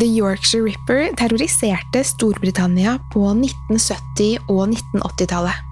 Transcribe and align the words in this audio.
The 0.00 0.06
Yorkshire 0.06 0.64
Ripper 0.64 1.16
terroriserte 1.16 2.04
Storbritannia 2.04 2.98
på 3.12 3.26
1970- 3.28 4.38
og 4.48 4.68
1980-tallet. 4.68 5.68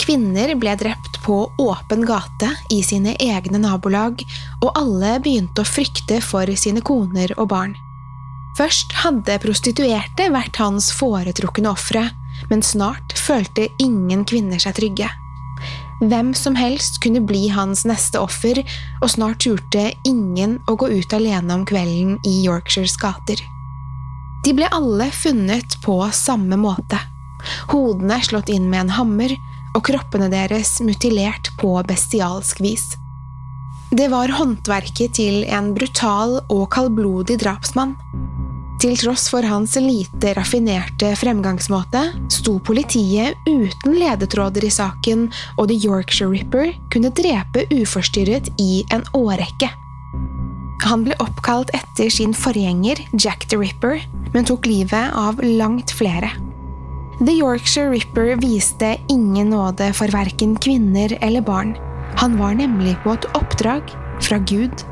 Kvinner 0.00 0.52
ble 0.60 0.74
drept 0.76 1.16
på 1.24 1.38
åpen 1.56 2.04
gate 2.04 2.50
i 2.68 2.82
sine 2.84 3.14
egne 3.16 3.62
nabolag, 3.62 4.20
og 4.60 4.76
alle 4.76 5.14
begynte 5.24 5.64
å 5.64 5.68
frykte 5.68 6.20
for 6.24 6.52
sine 6.60 6.84
koner 6.84 7.32
og 7.38 7.48
barn. 7.54 7.72
Først 8.60 8.92
hadde 9.06 9.38
prostituerte 9.40 10.28
vært 10.34 10.60
hans 10.60 10.90
foretrukne 10.92 11.72
ofre, 11.72 12.10
men 12.52 12.60
snart 12.60 13.16
følte 13.16 13.70
ingen 13.80 14.26
kvinner 14.28 14.60
seg 14.60 14.76
trygge. 14.76 15.08
Hvem 16.00 16.32
som 16.34 16.54
helst 16.56 17.02
kunne 17.04 17.20
bli 17.20 17.48
hans 17.52 17.84
neste 17.84 18.20
offer, 18.20 18.62
og 19.02 19.10
snart 19.12 19.42
turte 19.44 19.90
ingen 20.08 20.56
å 20.64 20.76
gå 20.80 20.88
ut 20.88 21.12
alene 21.12 21.58
om 21.58 21.66
kvelden 21.68 22.16
i 22.24 22.38
Yorkshires 22.46 22.96
gater. 23.00 23.42
De 24.44 24.54
ble 24.56 24.68
alle 24.72 25.10
funnet 25.12 25.76
på 25.84 25.98
samme 26.16 26.56
måte. 26.56 26.96
Hodene 27.68 28.16
slått 28.24 28.48
inn 28.48 28.70
med 28.72 28.86
en 28.86 28.94
hammer, 28.96 29.36
og 29.76 29.84
kroppene 29.86 30.30
deres 30.32 30.78
mutilert 30.82 31.52
på 31.60 31.76
bestialsk 31.86 32.64
vis. 32.64 32.88
Det 33.92 34.08
var 34.08 34.32
håndverket 34.38 35.18
til 35.18 35.44
en 35.50 35.74
brutal 35.76 36.38
og 36.48 36.68
kaldblodig 36.72 37.36
drapsmann. 37.42 37.96
Til 38.80 38.94
tross 38.96 39.26
for 39.28 39.44
hans 39.44 39.74
lite 39.76 40.30
raffinerte 40.38 41.10
fremgangsmåte 41.20 42.00
sto 42.32 42.54
politiet 42.64 43.36
uten 43.44 43.98
ledetråder 44.00 44.64
i 44.64 44.70
saken, 44.72 45.26
og 45.60 45.68
The 45.68 45.76
Yorkshire 45.76 46.30
Ripper 46.32 46.72
kunne 46.88 47.10
drepe 47.12 47.66
uforstyrret 47.76 48.48
i 48.56 48.86
en 48.88 49.04
årrekke. 49.12 49.68
Han 50.86 51.04
ble 51.04 51.18
oppkalt 51.20 51.74
etter 51.76 52.08
sin 52.08 52.32
forgjenger 52.32 53.02
Jack 53.12 53.44
the 53.52 53.60
Ripper, 53.60 54.00
men 54.32 54.48
tok 54.48 54.64
livet 54.64 55.12
av 55.12 55.44
langt 55.44 55.92
flere. 55.92 56.32
The 57.20 57.36
Yorkshire 57.36 57.92
Ripper 57.92 58.32
viste 58.40 58.94
ingen 59.12 59.52
nåde 59.52 59.90
for 59.92 60.08
verken 60.08 60.56
kvinner 60.56 61.18
eller 61.20 61.44
barn. 61.44 61.76
Han 62.16 62.40
var 62.40 62.56
nemlig 62.56 62.96
på 63.04 63.12
et 63.12 63.28
oppdrag 63.36 63.92
fra 64.24 64.40
Gud. 64.40 64.86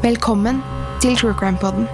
Velkommen 0.00 0.64
til 1.04 1.12
True 1.20 1.36
Crime 1.36 1.60
Podden. 1.60 1.84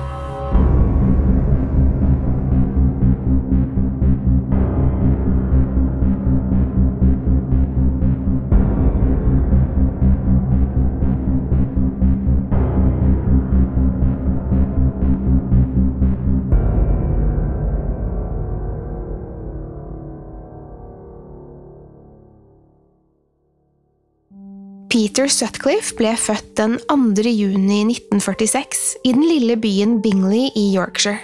Peter 24.98 25.28
Sutcliffe 25.30 25.94
ble 25.94 26.10
født 26.18 26.56
den 26.58 26.72
2. 26.90 27.22
juni 27.30 27.84
1946 27.84 28.80
i 29.06 29.12
den 29.14 29.22
lille 29.22 29.54
byen 29.62 29.92
Bingley 30.02 30.48
i 30.58 30.64
Yorkshire. 30.74 31.20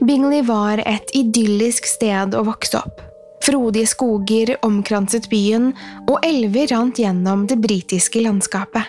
Bingley 0.00 0.40
var 0.48 0.80
et 0.88 1.12
idyllisk 1.12 1.84
sted 1.84 2.32
å 2.32 2.46
vokse 2.46 2.80
opp. 2.80 3.02
Frodige 3.44 3.90
skoger 3.90 4.54
omkranset 4.64 5.28
byen, 5.28 5.74
og 6.08 6.24
elver 6.24 6.72
rant 6.72 6.96
gjennom 6.96 7.44
det 7.50 7.58
britiske 7.60 8.24
landskapet. 8.24 8.88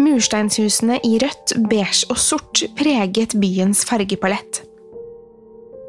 Mursteinshusene 0.00 0.96
i 1.04 1.20
rødt, 1.20 1.58
beige 1.68 2.08
og 2.08 2.16
sort 2.24 2.64
preget 2.80 3.36
byens 3.36 3.84
fargepalett. 3.84 4.62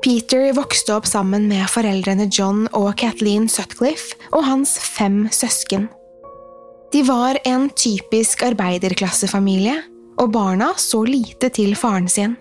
Peter 0.04 0.50
vokste 0.60 1.00
opp 1.00 1.08
sammen 1.08 1.48
med 1.48 1.64
foreldrene 1.72 2.28
John 2.28 2.68
og 2.76 2.92
Kathleen 3.00 3.48
Sutcliffe 3.48 4.20
og 4.36 4.50
hans 4.52 4.76
fem 4.84 5.30
søsken. 5.32 5.88
De 6.92 7.04
var 7.08 7.38
en 7.48 7.70
typisk 7.70 8.44
arbeiderklassefamilie, 8.44 9.78
og 10.20 10.32
barna 10.34 10.74
så 10.78 11.06
lite 11.08 11.50
til 11.56 11.76
faren 11.80 12.10
sin. 12.12 12.36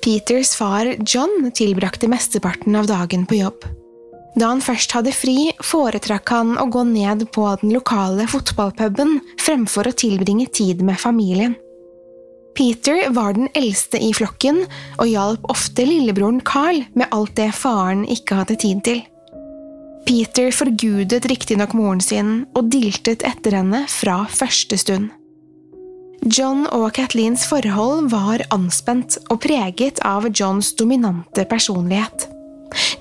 Peters 0.00 0.54
far 0.56 0.88
John 1.04 1.50
tilbrakte 1.52 2.08
mesteparten 2.08 2.78
av 2.80 2.88
dagen 2.88 3.26
på 3.28 3.42
jobb. 3.42 3.66
Da 4.38 4.48
han 4.52 4.62
først 4.64 4.94
hadde 4.96 5.12
fri, 5.12 5.50
foretrakk 5.60 6.32
han 6.32 6.54
å 6.62 6.68
gå 6.72 6.86
ned 6.88 7.26
på 7.34 7.44
den 7.60 7.74
lokale 7.74 8.24
fotballpuben 8.30 9.18
fremfor 9.42 9.90
å 9.90 9.96
tilbringe 10.04 10.46
tid 10.54 10.80
med 10.86 11.00
familien. 11.02 11.58
Peter 12.56 13.10
var 13.14 13.36
den 13.36 13.50
eldste 13.54 14.00
i 14.00 14.10
flokken 14.16 14.64
og 14.96 15.06
hjalp 15.10 15.44
ofte 15.52 15.84
lillebroren 15.86 16.40
Carl 16.46 16.80
med 16.96 17.10
alt 17.14 17.36
det 17.36 17.50
faren 17.56 18.06
ikke 18.08 18.40
hadde 18.40 18.58
tid 18.62 18.84
til. 18.86 19.02
Peter 20.06 20.50
forgudet 20.50 21.26
riktignok 21.30 21.72
moren 21.76 22.00
sin 22.02 22.44
og 22.58 22.70
diltet 22.72 23.24
etter 23.26 23.60
henne 23.60 23.84
fra 23.90 24.24
første 24.30 24.78
stund. 24.80 25.10
John 26.20 26.66
og 26.68 26.90
Kathleens 26.98 27.46
forhold 27.48 28.10
var 28.12 28.42
anspent 28.52 29.16
og 29.30 29.40
preget 29.40 30.02
av 30.04 30.28
Johns 30.36 30.74
dominante 30.76 31.46
personlighet. 31.48 32.26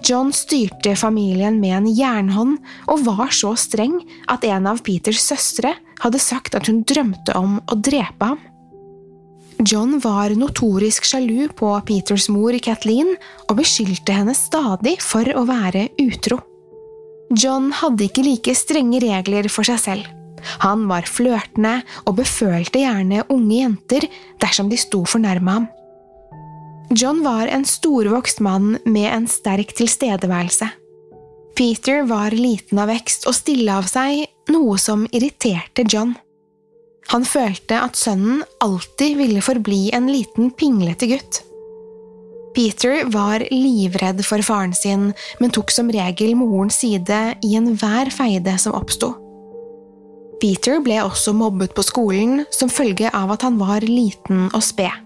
John 0.07 0.31
styrte 0.33 0.95
familien 0.97 1.59
med 1.61 1.75
en 1.77 1.89
jernhånd 1.91 2.57
og 2.89 3.03
var 3.05 3.33
så 3.35 3.51
streng 3.59 3.99
at 4.31 4.45
en 4.47 4.69
av 4.71 4.79
Peters 4.85 5.21
søstre 5.21 5.75
hadde 5.99 6.21
sagt 6.23 6.55
at 6.57 6.71
hun 6.71 6.81
drømte 6.87 7.35
om 7.37 7.59
å 7.67 7.77
drepe 7.77 8.31
ham. 8.31 8.39
John 9.67 9.97
var 9.99 10.31
notorisk 10.39 11.03
sjalu 11.03 11.49
på 11.59 11.73
Peters 11.85 12.29
mor 12.31 12.55
Kathleen 12.63 13.11
og 13.49 13.57
beskyldte 13.59 14.15
henne 14.15 14.37
stadig 14.37 14.95
for 15.03 15.27
å 15.35 15.43
være 15.49 15.89
utro. 15.99 16.39
John 17.29 17.69
hadde 17.75 18.07
ikke 18.07 18.25
like 18.25 18.55
strenge 18.57 19.01
regler 19.03 19.49
for 19.53 19.67
seg 19.67 19.81
selv. 19.81 20.07
Han 20.63 20.85
var 20.89 21.07
flørtende 21.09 21.81
og 22.07 22.15
befølte 22.21 22.81
gjerne 22.81 23.25
unge 23.29 23.59
jenter 23.59 24.07
dersom 24.41 24.69
de 24.71 24.79
sto 24.79 25.03
for 25.05 25.21
nærme 25.21 25.57
ham. 25.57 25.67
John 26.97 27.21
var 27.21 27.51
en 27.53 27.67
storvokst 27.69 28.39
mann 28.41 28.79
med 28.85 29.09
en 29.11 29.27
sterk 29.29 29.75
tilstedeværelse. 29.77 30.71
Peter 31.59 32.05
var 32.07 32.33
liten 32.33 32.79
av 32.81 32.89
vekst 32.89 33.27
og 33.29 33.35
stille 33.35 33.75
av 33.75 33.85
seg, 33.91 34.23
noe 34.49 34.77
som 34.81 35.03
irriterte 35.11 35.85
John. 35.85 36.15
Han 37.11 37.25
følte 37.25 37.77
at 37.81 37.97
sønnen 37.97 38.41
alltid 38.63 39.17
ville 39.19 39.43
forbli 39.43 39.89
en 39.93 40.09
liten 40.09 40.49
pinglete 40.57 41.09
gutt. 41.11 41.43
Peter 42.55 43.03
var 43.13 43.43
livredd 43.51 44.23
for 44.25 44.41
faren 44.45 44.73
sin, 44.73 45.11
men 45.39 45.53
tok 45.53 45.71
som 45.71 45.91
regel 45.93 46.35
morens 46.37 46.79
side 46.81 47.19
i 47.45 47.55
enhver 47.59 48.09
feide 48.13 48.57
som 48.61 48.77
oppsto. 48.77 49.13
Peter 50.39 50.79
ble 50.83 51.01
også 51.03 51.33
mobbet 51.35 51.75
på 51.75 51.83
skolen 51.83 52.45
som 52.55 52.71
følge 52.71 53.11
av 53.13 53.35
at 53.35 53.43
han 53.45 53.59
var 53.59 53.83
liten 53.85 54.47
og 54.49 54.63
sped. 54.63 55.05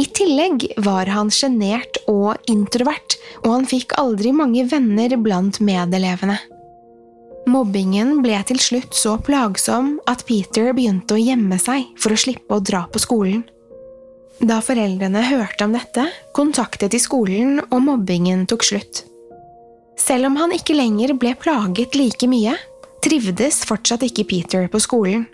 I 0.00 0.04
tillegg 0.16 0.64
var 0.84 1.10
han 1.12 1.30
sjenert 1.34 1.98
og 2.08 2.50
introvert, 2.50 3.18
og 3.44 3.50
han 3.52 3.66
fikk 3.68 3.96
aldri 4.00 4.32
mange 4.34 4.64
venner 4.70 5.16
blant 5.20 5.60
medelevene. 5.64 6.38
Mobbingen 7.48 8.18
ble 8.24 8.38
til 8.48 8.58
slutt 8.60 8.96
så 8.96 9.14
plagsom 9.24 9.94
at 10.10 10.24
Peter 10.28 10.74
begynte 10.76 11.16
å 11.16 11.22
gjemme 11.22 11.56
seg 11.60 11.86
for 12.00 12.12
å 12.12 12.20
slippe 12.20 12.58
å 12.58 12.64
dra 12.64 12.84
på 12.92 13.00
skolen. 13.00 13.44
Da 14.38 14.60
foreldrene 14.62 15.24
hørte 15.26 15.66
om 15.66 15.74
dette, 15.74 16.04
kontaktet 16.36 16.94
de 16.94 17.00
skolen, 17.02 17.58
og 17.72 17.80
mobbingen 17.82 18.44
tok 18.46 18.66
slutt. 18.66 19.02
Selv 19.98 20.28
om 20.30 20.36
han 20.38 20.54
ikke 20.54 20.76
lenger 20.78 21.16
ble 21.18 21.34
plaget 21.40 21.98
like 21.98 22.28
mye, 22.30 22.54
trivdes 23.02 23.64
fortsatt 23.66 24.04
ikke 24.06 24.28
Peter 24.30 24.68
på 24.70 24.80
skolen. 24.82 25.26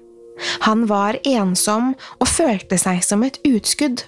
Han 0.65 0.87
var 0.91 1.19
ensom 1.29 1.93
og 2.19 2.31
følte 2.31 2.79
seg 2.81 3.05
som 3.05 3.23
et 3.27 3.37
utskudd. 3.47 4.03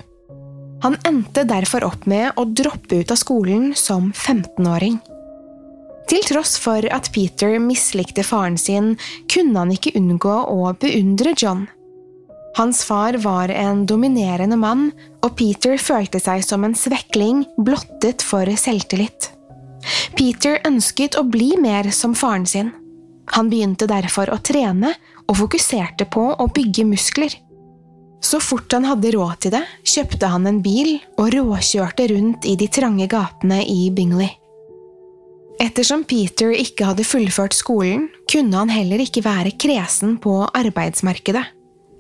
Han 0.85 0.97
endte 1.09 1.45
derfor 1.49 1.85
opp 1.87 2.09
med 2.09 2.33
å 2.37 2.47
droppe 2.49 3.03
ut 3.03 3.13
av 3.13 3.21
skolen 3.21 3.71
som 3.77 4.11
15-åring. 4.13 4.99
Til 6.07 6.23
tross 6.23 6.55
for 6.63 6.87
at 6.95 7.11
Peter 7.15 7.57
mislikte 7.63 8.23
faren 8.27 8.59
sin, 8.61 8.95
kunne 9.33 9.59
han 9.59 9.73
ikke 9.75 9.97
unngå 9.99 10.37
å 10.53 10.73
beundre 10.81 11.35
John. 11.35 11.67
Hans 12.57 12.85
far 12.85 13.15
var 13.21 13.49
en 13.53 13.83
dominerende 13.87 14.57
mann, 14.57 14.89
og 15.21 15.35
Peter 15.37 15.77
følte 15.77 16.21
seg 16.23 16.41
som 16.45 16.65
en 16.65 16.77
svekling 16.77 17.43
blottet 17.61 18.25
for 18.25 18.49
selvtillit. 18.57 19.29
Peter 20.17 20.63
ønsket 20.65 21.19
å 21.21 21.27
bli 21.29 21.53
mer 21.61 21.91
som 21.93 22.15
faren 22.17 22.47
sin. 22.49 22.71
Han 23.37 23.51
begynte 23.53 23.89
derfor 23.91 24.33
å 24.33 24.39
trene 24.41 24.95
og 25.27 25.37
fokuserte 25.43 26.07
på 26.09 26.25
å 26.33 26.47
bygge 26.57 26.87
muskler. 26.89 27.35
Så 28.25 28.41
fort 28.41 28.73
han 28.73 28.89
hadde 28.89 29.13
råd 29.13 29.43
til 29.45 29.53
det, 29.53 29.63
kjøpte 29.85 30.31
han 30.33 30.49
en 30.49 30.63
bil 30.65 30.97
og 31.21 31.29
råkjørte 31.35 32.09
rundt 32.15 32.49
i 32.49 32.57
de 32.57 32.71
trange 32.73 33.05
gatene 33.13 33.61
i 33.69 33.91
Bingley. 33.93 34.33
Ettersom 35.61 36.07
Peter 36.09 36.57
ikke 36.57 36.89
hadde 36.89 37.05
fullført 37.05 37.57
skolen, 37.57 38.09
kunne 38.33 38.65
han 38.65 38.73
heller 38.73 39.05
ikke 39.05 39.25
være 39.25 39.55
kresen 39.61 40.17
på 40.25 40.41
arbeidsmarkedet. 40.57 41.45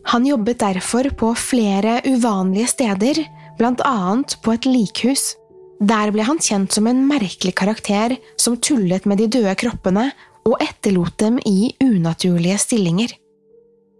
Han 0.06 0.26
jobbet 0.26 0.60
derfor 0.62 1.08
på 1.18 1.32
flere 1.34 2.00
uvanlige 2.06 2.66
steder, 2.70 3.24
annet 3.58 4.36
på 4.42 4.52
et 4.52 4.66
likhus. 4.66 5.34
Der 5.80 6.12
ble 6.14 6.22
han 6.22 6.38
kjent 6.38 6.72
som 6.72 6.86
en 6.86 7.02
merkelig 7.08 7.54
karakter 7.54 8.16
som 8.36 8.56
tullet 8.56 9.04
med 9.04 9.18
de 9.18 9.26
døde 9.26 9.54
kroppene 9.58 10.10
og 10.46 10.60
etterlot 10.62 11.18
dem 11.18 11.40
i 11.44 11.74
unaturlige 11.82 12.58
stillinger. 12.58 13.16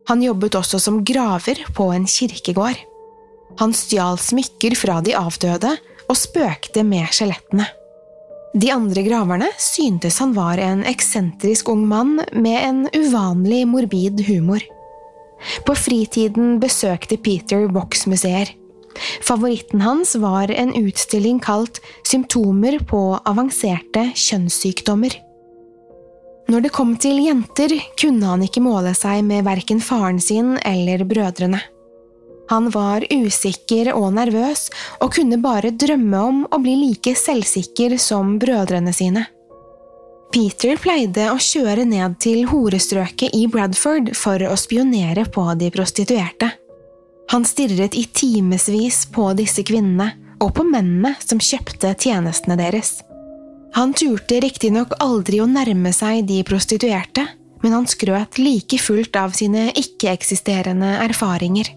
Han 0.09 0.23
jobbet 0.23 0.55
også 0.55 0.79
som 0.79 1.03
graver 1.05 1.65
på 1.75 1.91
en 1.93 2.07
kirkegård. 2.07 2.79
Han 3.59 3.75
stjal 3.75 4.21
smykker 4.21 4.77
fra 4.79 5.01
de 5.03 5.17
avdøde 5.19 5.75
og 6.07 6.17
spøkte 6.17 6.85
med 6.87 7.11
skjelettene. 7.11 7.67
De 8.57 8.71
andre 8.73 9.03
graverne 9.05 9.51
syntes 9.61 10.21
han 10.23 10.33
var 10.37 10.61
en 10.63 10.85
eksentrisk 10.87 11.69
ung 11.69 11.83
mann 11.89 12.21
med 12.33 12.63
en 12.63 12.87
uvanlig 12.95 13.67
morbid 13.69 14.23
humor. 14.31 14.63
På 15.67 15.75
fritiden 15.79 16.57
besøkte 16.63 17.19
Peter 17.21 17.67
voksmuseer. 17.73 18.53
Favoritten 19.23 19.83
hans 19.85 20.15
var 20.17 20.51
en 20.51 20.73
utstilling 20.79 21.41
kalt 21.45 21.83
Symptomer 22.07 22.79
på 22.89 23.19
avanserte 23.29 24.09
kjønnssykdommer. 24.17 25.19
Når 26.47 26.63
det 26.63 26.73
kom 26.73 26.95
til 27.03 27.19
jenter, 27.25 27.73
kunne 27.99 28.29
han 28.31 28.45
ikke 28.47 28.63
måle 28.63 28.95
seg 28.95 29.25
med 29.27 29.45
verken 29.49 29.81
faren 29.83 30.21
sin 30.23 30.55
eller 30.63 31.03
brødrene. 31.05 31.61
Han 32.49 32.69
var 32.71 33.03
usikker 33.11 33.91
og 33.97 34.13
nervøs, 34.15 34.69
og 35.03 35.17
kunne 35.17 35.41
bare 35.43 35.75
drømme 35.75 36.21
om 36.23 36.45
å 36.47 36.61
bli 36.63 36.77
like 36.85 37.17
selvsikker 37.19 37.97
som 37.99 38.37
brødrene 38.39 38.95
sine. 38.95 39.27
Peter 40.37 40.77
pleide 40.77 41.31
å 41.33 41.39
kjøre 41.41 41.87
ned 41.89 42.19
til 42.21 42.43
horestrøket 42.51 43.33
i 43.33 43.47
Bradford 43.49 44.11
for 44.13 44.43
å 44.45 44.53
spionere 44.61 45.23
på 45.33 45.47
de 45.57 45.71
prostituerte. 45.73 46.51
Han 47.33 47.47
stirret 47.49 47.97
i 47.97 48.03
timevis 48.13 49.07
på 49.15 49.31
disse 49.39 49.65
kvinnene 49.65 50.11
og 50.45 50.53
på 50.59 50.67
mennene 50.69 51.15
som 51.25 51.41
kjøpte 51.41 51.95
tjenestene 51.97 52.59
deres. 52.61 52.99
Han 53.79 53.97
turte 53.97 54.43
riktignok 54.45 54.93
aldri 55.01 55.41
å 55.41 55.49
nærme 55.49 55.95
seg 55.97 56.29
de 56.29 56.43
prostituerte, 56.45 57.25
men 57.65 57.73
han 57.73 57.89
skrøt 57.89 58.37
like 58.37 58.77
fullt 58.77 59.17
av 59.17 59.33
sine 59.41 59.71
ikke-eksisterende 59.73 60.99
erfaringer. 61.07 61.73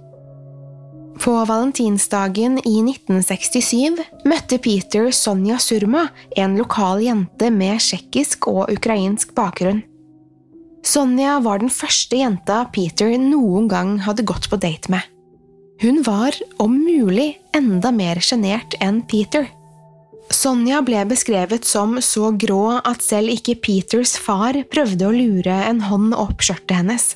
På 1.20 1.34
valentinsdagen 1.46 2.58
i 2.64 2.78
1967 2.80 4.00
møtte 4.30 4.58
Peter 4.64 5.10
Sonja 5.12 5.58
Surma, 5.60 6.06
en 6.40 6.56
lokal 6.56 7.04
jente 7.04 7.50
med 7.52 7.82
tsjekkisk 7.84 8.48
og 8.48 8.72
ukrainsk 8.72 9.34
bakgrunn. 9.36 9.82
Sonja 10.86 11.36
var 11.44 11.60
den 11.60 11.72
første 11.74 12.22
jenta 12.22 12.62
Peter 12.72 13.12
noen 13.20 13.68
gang 13.68 13.98
hadde 14.06 14.24
gått 14.24 14.48
på 14.48 14.60
date 14.64 14.92
med. 14.94 15.04
Hun 15.84 16.02
var, 16.08 16.36
om 16.60 16.74
mulig, 16.76 17.34
enda 17.56 17.92
mer 17.92 18.24
sjenert 18.24 18.80
enn 18.80 19.02
Peter. 19.08 19.48
Sonja 20.32 20.80
ble 20.88 21.04
beskrevet 21.10 21.68
som 21.68 21.98
så 22.06 22.32
grå 22.32 22.80
at 22.80 23.04
selv 23.04 23.34
ikke 23.34 23.60
Peters 23.60 24.16
far 24.20 24.56
prøvde 24.72 25.08
å 25.08 25.16
lure 25.16 25.64
en 25.68 25.84
hånd 25.90 26.16
opp 26.16 26.44
skjørtet 26.46 26.80
hennes. 26.80 27.16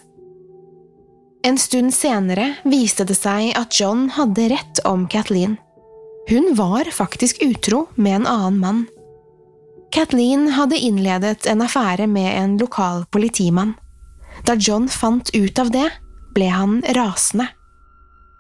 En 1.45 1.57
stund 1.57 1.94
senere 1.94 2.54
viste 2.63 3.04
det 3.04 3.18
seg 3.19 3.50
at 3.60 3.75
John 3.75 4.06
hadde 4.16 4.48
rett 4.54 4.80
om 4.88 5.07
Kathleen. 5.12 5.57
Hun 6.30 6.54
var 6.56 6.88
faktisk 6.92 7.42
utro 7.44 7.88
med 7.95 8.16
en 8.16 8.28
annen 8.28 8.60
mann. 8.60 8.86
Kathleen 9.92 10.48
hadde 10.56 10.80
innledet 10.80 11.45
en 11.45 11.62
affære 11.62 12.07
med 12.07 12.30
en 12.38 12.56
lokal 12.57 13.04
politimann. 13.12 13.74
Da 14.48 14.56
John 14.56 14.88
fant 14.90 15.30
ut 15.36 15.60
av 15.60 15.74
det, 15.75 15.90
ble 16.34 16.48
han 16.48 16.80
rasende. 16.95 17.50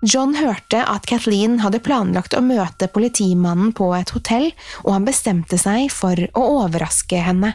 John 0.03 0.35
hørte 0.35 0.85
at 0.87 1.05
Kathleen 1.07 1.59
hadde 1.63 1.83
planlagt 1.83 2.33
å 2.35 2.41
møte 2.43 2.87
politimannen 2.91 3.75
på 3.75 3.91
et 3.95 4.15
hotell, 4.15 4.49
og 4.83 4.95
han 4.95 5.05
bestemte 5.07 5.59
seg 5.59 5.91
for 5.91 6.19
å 6.39 6.47
overraske 6.63 7.19
henne. 7.23 7.53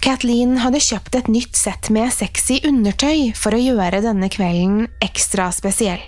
Kathleen 0.00 0.56
hadde 0.62 0.80
kjøpt 0.82 1.14
et 1.18 1.28
nytt 1.30 1.58
sett 1.58 1.90
med 1.94 2.10
sexy 2.14 2.60
undertøy 2.66 3.32
for 3.38 3.54
å 3.54 3.60
gjøre 3.60 4.00
denne 4.02 4.30
kvelden 4.32 4.86
ekstra 5.04 5.50
spesiell. 5.54 6.00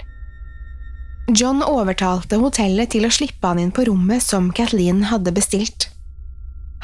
John 1.28 1.62
overtalte 1.64 2.36
hotellet 2.40 2.92
til 2.92 3.06
å 3.06 3.12
slippe 3.12 3.48
han 3.48 3.60
inn 3.62 3.72
på 3.72 3.86
rommet 3.88 4.24
som 4.24 4.50
Kathleen 4.52 5.06
hadde 5.08 5.32
bestilt. 5.32 5.88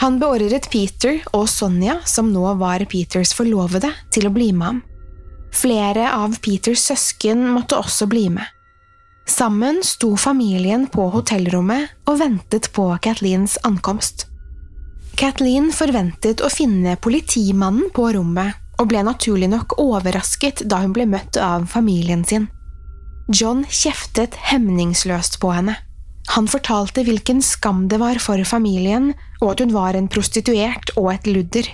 Han 0.01 0.17
beordret 0.21 0.71
Peter 0.73 1.19
og 1.37 1.45
Sonja, 1.53 1.99
som 2.09 2.31
nå 2.33 2.55
var 2.57 2.81
Peters 2.89 3.35
forlovede, 3.37 3.91
til 4.09 4.31
å 4.31 4.33
bli 4.33 4.49
med 4.57 4.67
ham. 4.67 4.81
Flere 5.53 6.07
av 6.15 6.39
Peters 6.41 6.87
søsken 6.89 7.43
måtte 7.53 7.77
også 7.77 8.09
bli 8.09 8.31
med. 8.33 8.47
Sammen 9.29 9.83
sto 9.85 10.15
familien 10.17 10.87
på 10.91 11.05
hotellrommet 11.13 12.09
og 12.09 12.17
ventet 12.23 12.71
på 12.73 12.87
Kathleens 13.05 13.59
ankomst. 13.67 14.30
Kathleen 15.21 15.67
forventet 15.69 16.41
å 16.41 16.49
finne 16.49 16.95
politimannen 16.97 17.91
på 17.93 18.07
rommet, 18.17 18.57
og 18.81 18.89
ble 18.89 19.03
naturlig 19.05 19.51
nok 19.53 19.75
overrasket 19.83 20.63
da 20.65 20.79
hun 20.81 20.95
ble 20.97 21.05
møtt 21.05 21.37
av 21.37 21.67
familien 21.69 22.23
sin. 22.25 22.47
John 23.29 23.67
kjeftet 23.69 24.39
hemningsløst 24.49 25.37
på 25.43 25.51
henne. 25.53 25.75
Han 26.33 26.49
fortalte 26.49 27.05
hvilken 27.05 27.43
skam 27.45 27.85
det 27.93 27.99
var 28.01 28.17
for 28.23 28.41
familien, 28.49 29.11
og 29.43 29.53
at 29.53 29.61
hun 29.61 29.75
var 29.77 29.99
en 29.99 30.09
prostituert 30.09 30.95
og 30.97 31.11
et 31.13 31.29
ludder. 31.29 31.69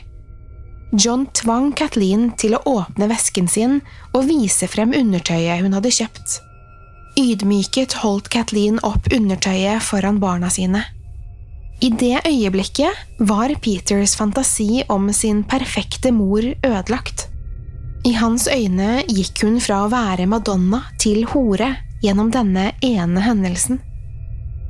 John 0.98 1.28
tvang 1.38 1.70
Kathleen 1.78 2.32
til 2.40 2.58
å 2.58 2.62
åpne 2.66 3.06
vesken 3.12 3.46
sin 3.46 3.78
og 4.10 4.26
vise 4.26 4.66
frem 4.66 4.90
undertøyet 4.90 5.62
hun 5.62 5.78
hadde 5.78 5.94
kjøpt. 5.94 6.40
Ydmyket 7.22 8.00
holdt 8.02 8.32
Kathleen 8.34 8.82
opp 8.82 9.06
undertøyet 9.14 9.86
foran 9.86 10.18
barna 10.18 10.50
sine. 10.50 10.82
I 11.80 11.90
det 11.92 12.22
øyeblikket 12.24 13.20
var 13.28 13.52
Peters 13.60 14.16
fantasi 14.16 14.82
om 14.88 15.10
sin 15.12 15.42
perfekte 15.44 16.12
mor 16.12 16.42
ødelagt. 16.64 17.26
I 18.06 18.14
hans 18.16 18.46
øyne 18.48 19.02
gikk 19.08 19.42
hun 19.44 19.58
fra 19.60 19.82
å 19.84 19.90
være 19.92 20.28
Madonna 20.30 20.84
til 21.02 21.26
hore 21.28 21.74
gjennom 22.04 22.30
denne 22.32 22.70
ene 22.84 23.24
hendelsen. 23.24 23.80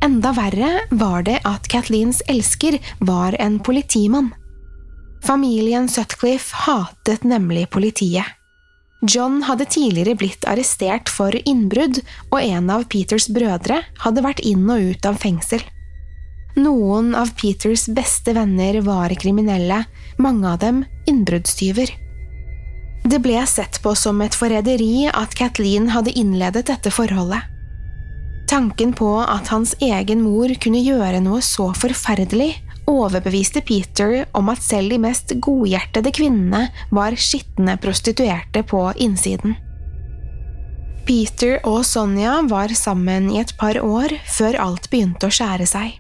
Enda 0.03 0.33
verre 0.37 0.73
var 0.91 1.23
det 1.27 1.39
at 1.49 1.69
Kathleens 1.71 2.23
elsker 2.29 2.79
var 2.99 3.37
en 3.39 3.61
politimann. 3.61 4.33
Familien 5.25 5.89
Sutcliffe 5.89 6.55
hatet 6.67 7.25
nemlig 7.25 7.69
politiet. 7.71 8.25
John 9.07 9.43
hadde 9.47 9.69
tidligere 9.71 10.17
blitt 10.19 10.47
arrestert 10.49 11.11
for 11.13 11.35
innbrudd, 11.45 12.01
og 12.33 12.39
en 12.41 12.71
av 12.73 12.87
Peters 12.91 13.29
brødre 13.29 13.83
hadde 14.03 14.25
vært 14.25 14.43
inn 14.47 14.65
og 14.73 14.93
ut 14.93 15.09
av 15.09 15.19
fengsel. 15.21 15.63
Noen 16.57 17.15
av 17.15 17.35
Peters 17.37 17.85
beste 17.93 18.33
venner 18.33 18.81
var 18.81 19.13
kriminelle, 19.21 19.83
mange 20.17 20.49
av 20.49 20.59
dem 20.59 20.85
innbruddstyver. 21.05 21.91
Det 23.05 23.19
ble 23.21 23.43
sett 23.47 23.77
på 23.85 23.93
som 23.95 24.23
et 24.25 24.35
forræderi 24.35 25.05
at 25.13 25.37
Kathleen 25.37 25.91
hadde 25.93 26.15
innledet 26.17 26.65
dette 26.71 26.91
forholdet. 26.91 27.45
Tanken 28.49 28.95
på 28.97 29.11
at 29.21 29.51
hans 29.53 29.75
egen 29.85 30.23
mor 30.25 30.55
kunne 30.63 30.81
gjøre 30.81 31.21
noe 31.21 31.43
så 31.45 31.69
forferdelig, 31.77 32.55
overbeviste 32.89 33.61
Peter 33.67 34.25
om 34.39 34.49
at 34.49 34.65
selv 34.65 34.95
de 34.95 35.01
mest 35.03 35.37
godhjertede 35.43 36.15
kvinnene 36.15 36.71
var 36.95 37.19
skitne 37.21 37.77
prostituerte 37.83 38.65
på 38.65 38.81
innsiden. 38.97 39.59
Peter 41.07 41.61
og 41.69 41.85
Sonja 41.87 42.41
var 42.49 42.73
sammen 42.75 43.29
i 43.35 43.43
et 43.45 43.53
par 43.61 43.77
år 43.83 44.17
før 44.39 44.63
alt 44.71 44.89
begynte 44.91 45.29
å 45.29 45.37
skjære 45.37 45.69
seg. 45.69 45.95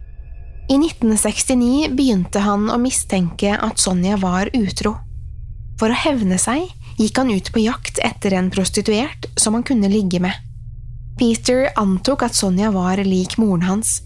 I 0.68 0.74
1969 0.74 1.92
begynte 1.94 2.40
han 2.42 2.64
å 2.74 2.76
mistenke 2.82 3.52
at 3.54 3.78
Sonja 3.78 4.16
var 4.18 4.48
utro. 4.50 4.96
For 5.78 5.92
å 5.92 5.98
hevne 6.06 6.40
seg 6.42 6.64
gikk 6.98 7.20
han 7.20 7.30
ut 7.30 7.52
på 7.54 7.62
jakt 7.62 8.00
etter 8.02 8.34
en 8.34 8.48
prostituert 8.50 9.28
som 9.38 9.54
han 9.54 9.62
kunne 9.66 9.90
ligge 9.92 10.18
med. 10.24 10.34
Peter 11.20 11.68
antok 11.78 12.26
at 12.26 12.34
Sonja 12.34 12.72
var 12.74 12.98
lik 13.06 13.38
moren 13.38 13.62
hans. 13.68 14.00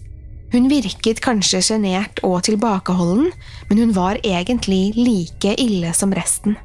Hun 0.53 0.69
virket 0.69 1.23
kanskje 1.23 1.63
sjenert 1.65 2.21
og 2.27 2.43
tilbakeholden, 2.45 3.31
men 3.71 3.81
hun 3.81 3.95
var 3.97 4.21
egentlig 4.21 4.93
like 4.99 5.55
ille 5.57 5.95
som 5.97 6.13
resten. 6.13 6.59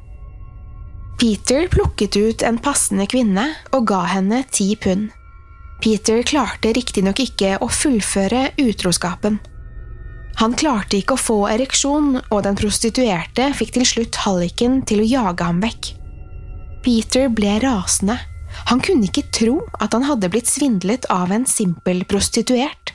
Peter 1.17 1.65
plukket 1.73 2.13
ut 2.21 2.45
en 2.45 2.61
passende 2.61 3.09
kvinne 3.09 3.49
og 3.73 3.89
ga 3.89 4.03
henne 4.13 4.45
ti 4.53 4.75
pund. 4.77 5.09
Peter 5.81 6.21
klarte 6.21 6.69
riktignok 6.77 7.23
ikke 7.23 7.55
å 7.63 7.69
fullføre 7.71 8.51
utroskapen. 8.61 9.41
Han 10.37 10.53
klarte 10.53 10.99
ikke 10.99 11.15
å 11.15 11.21
få 11.21 11.37
ereksjon, 11.49 12.19
og 12.29 12.43
den 12.45 12.57
prostituerte 12.59 13.49
fikk 13.57 13.73
til 13.77 13.87
slutt 13.89 14.19
halliken 14.21 14.83
til 14.85 15.01
å 15.01 15.07
jage 15.09 15.47
ham 15.47 15.61
vekk. 15.63 15.93
Peter 16.85 17.31
ble 17.33 17.57
rasende. 17.63 18.19
Han 18.69 18.81
kunne 18.81 19.09
ikke 19.09 19.25
tro 19.33 19.59
at 19.81 19.93
han 19.97 20.05
hadde 20.07 20.29
blitt 20.31 20.49
svindlet 20.49 21.07
av 21.13 21.33
en 21.33 21.45
simpel 21.49 22.03
prostituert. 22.09 22.93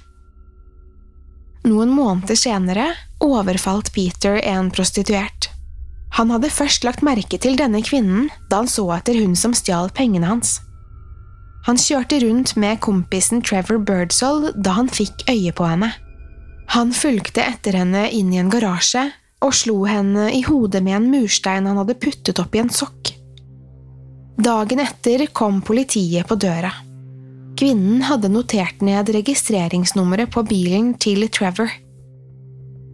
Noen 1.67 1.93
måneder 1.95 2.39
senere 2.39 2.87
overfalt 3.23 3.93
Peter 3.95 4.41
en 4.43 4.71
prostituert. 4.75 5.51
Han 6.19 6.33
hadde 6.35 6.51
først 6.53 6.85
lagt 6.85 7.05
merke 7.07 7.39
til 7.41 7.57
denne 7.57 7.81
kvinnen 7.85 8.29
da 8.51 8.63
han 8.63 8.71
så 8.71 8.85
etter 8.97 9.17
hun 9.21 9.37
som 9.39 9.55
stjal 9.57 9.91
pengene 9.95 10.29
hans. 10.29 10.59
Han 11.67 11.79
kjørte 11.79 12.19
rundt 12.25 12.57
med 12.59 12.81
kompisen 12.83 13.43
Trevor 13.47 13.79
Birdsall 13.79 14.51
da 14.59 14.75
han 14.81 14.91
fikk 14.91 15.23
øye 15.31 15.55
på 15.55 15.69
henne. 15.71 15.93
Han 16.73 16.93
fulgte 16.97 17.43
etter 17.45 17.76
henne 17.83 18.07
inn 18.17 18.31
i 18.33 18.38
en 18.41 18.49
garasje 18.52 19.11
og 19.45 19.52
slo 19.52 19.83
henne 19.85 20.31
i 20.33 20.41
hodet 20.47 20.81
med 20.85 20.97
en 20.97 21.11
murstein 21.12 21.67
han 21.69 21.76
hadde 21.83 21.99
puttet 22.00 22.41
opp 22.41 22.55
i 22.57 22.62
en 22.62 22.73
sokk. 22.73 23.11
Dagen 24.41 24.81
etter 24.81 25.26
kom 25.37 25.61
politiet 25.61 26.25
på 26.31 26.38
døra. 26.41 26.71
Kvinnen 27.61 28.00
hadde 28.09 28.31
notert 28.33 28.81
ned 28.81 29.12
registreringsnummeret 29.12 30.33
på 30.33 30.47
bilen 30.49 30.95
til 30.97 31.26
Trevor. 31.29 31.69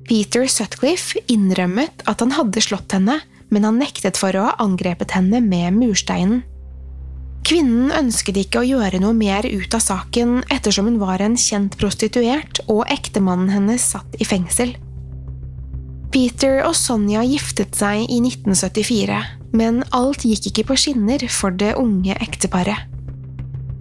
Peter 0.09 0.49
Sutcliffe 0.51 1.23
innrømmet 1.31 2.03
at 2.11 2.25
han 2.25 2.35
hadde 2.35 2.65
slått 2.65 2.97
henne, 2.97 3.21
men 3.49 3.65
han 3.65 3.79
nektet 3.79 4.19
for 4.19 4.35
å 4.35 4.49
ha 4.49 4.57
angrepet 4.65 5.15
henne 5.15 5.39
med 5.45 5.77
mursteinen. 5.79 6.43
Kvinnen 7.47 7.93
ønsket 7.95 8.37
ikke 8.43 8.61
å 8.61 8.67
gjøre 8.67 9.01
noe 9.03 9.17
mer 9.17 9.47
ut 9.47 9.75
av 9.75 9.83
saken 9.85 10.43
ettersom 10.53 10.91
hun 10.91 10.99
var 11.01 11.23
en 11.25 11.37
kjent 11.39 11.79
prostituert 11.81 12.61
og 12.67 12.85
ektemannen 12.93 13.53
hennes 13.55 13.87
satt 13.95 14.19
i 14.21 14.27
fengsel. 14.29 14.75
Peter 16.13 16.63
og 16.65 16.75
Sonja 16.77 17.23
giftet 17.29 17.77
seg 17.77 18.07
i 18.09 18.21
1974, 18.25 19.19
men 19.57 19.83
alt 19.97 20.25
gikk 20.25 20.51
ikke 20.51 20.71
på 20.71 20.79
skinner 20.81 21.25
for 21.33 21.53
det 21.53 21.75
unge 21.81 22.17
ekteparet. 22.17 22.89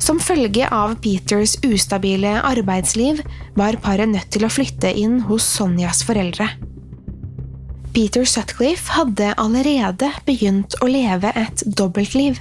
Som 0.04 0.20
følge 0.22 0.68
av 0.72 0.94
Peters 1.02 1.56
ustabile 1.66 2.38
arbeidsliv 2.46 3.24
var 3.58 3.80
paret 3.84 4.12
nødt 4.12 4.30
til 4.36 4.46
å 4.46 4.52
flytte 4.52 4.92
inn 4.94 5.22
hos 5.28 5.48
Sonjas 5.58 6.04
foreldre. 6.08 6.52
Peter 7.96 8.28
Sutcliffe 8.30 8.94
hadde 8.94 9.32
allerede 9.42 10.12
begynt 10.28 10.76
å 10.86 10.90
leve 10.92 11.32
et 11.34 11.64
dobbeltliv. 11.66 12.38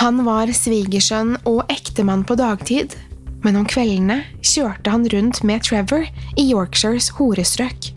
Han 0.00 0.22
var 0.26 0.50
svigersønn 0.56 1.36
og 1.48 1.64
ektemann 1.72 2.24
på 2.26 2.36
dagtid, 2.40 2.94
men 3.42 3.58
om 3.58 3.66
kveldene 3.68 4.22
kjørte 4.40 4.92
han 4.92 5.08
rundt 5.12 5.42
med 5.46 5.64
Trevor 5.66 6.06
i 6.38 6.46
Yorkshires 6.48 7.10
horestrøk. 7.18 7.92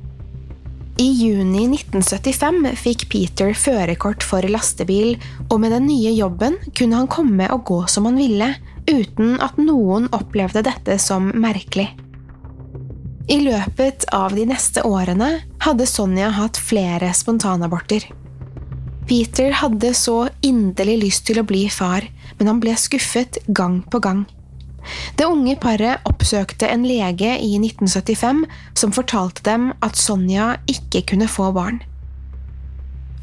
I 0.96 1.10
juni 1.12 1.66
1975 1.76 2.70
fikk 2.80 3.10
Peter 3.12 3.52
førerkort 3.58 4.24
for 4.24 4.46
lastebil, 4.48 5.18
og 5.50 5.60
med 5.64 5.76
den 5.76 5.90
nye 5.90 6.14
jobben 6.16 6.56
kunne 6.72 7.02
han 7.02 7.12
komme 7.12 7.50
og 7.52 7.66
gå 7.68 7.82
som 7.92 8.08
han 8.08 8.20
ville, 8.20 8.54
uten 8.88 9.36
at 9.44 9.60
noen 9.60 10.08
opplevde 10.16 10.64
dette 10.64 10.96
som 11.02 11.32
merkelig. 11.36 11.90
I 13.28 13.40
løpet 13.42 14.06
av 14.14 14.36
de 14.38 14.46
neste 14.48 14.86
årene 14.86 15.32
hadde 15.66 15.88
Sonja 15.90 16.30
hatt 16.38 16.60
flere 16.62 17.10
spontanaborter. 17.18 18.06
Peter 19.06 19.54
hadde 19.54 19.94
så 19.94 20.26
inderlig 20.46 20.96
lyst 21.04 21.28
til 21.28 21.38
å 21.38 21.46
bli 21.46 21.68
far, 21.70 22.08
men 22.40 22.50
han 22.50 22.62
ble 22.62 22.74
skuffet 22.80 23.38
gang 23.48 23.84
på 23.92 24.02
gang. 24.02 24.26
Det 25.18 25.26
unge 25.30 25.56
paret 25.62 26.06
oppsøkte 26.06 26.70
en 26.70 26.86
lege 26.86 27.36
i 27.42 27.56
1975 27.58 28.44
som 28.78 28.94
fortalte 28.94 29.46
dem 29.46 29.72
at 29.86 29.98
Sonja 29.98 30.56
ikke 30.70 31.04
kunne 31.14 31.30
få 31.30 31.52
barn. 31.56 31.82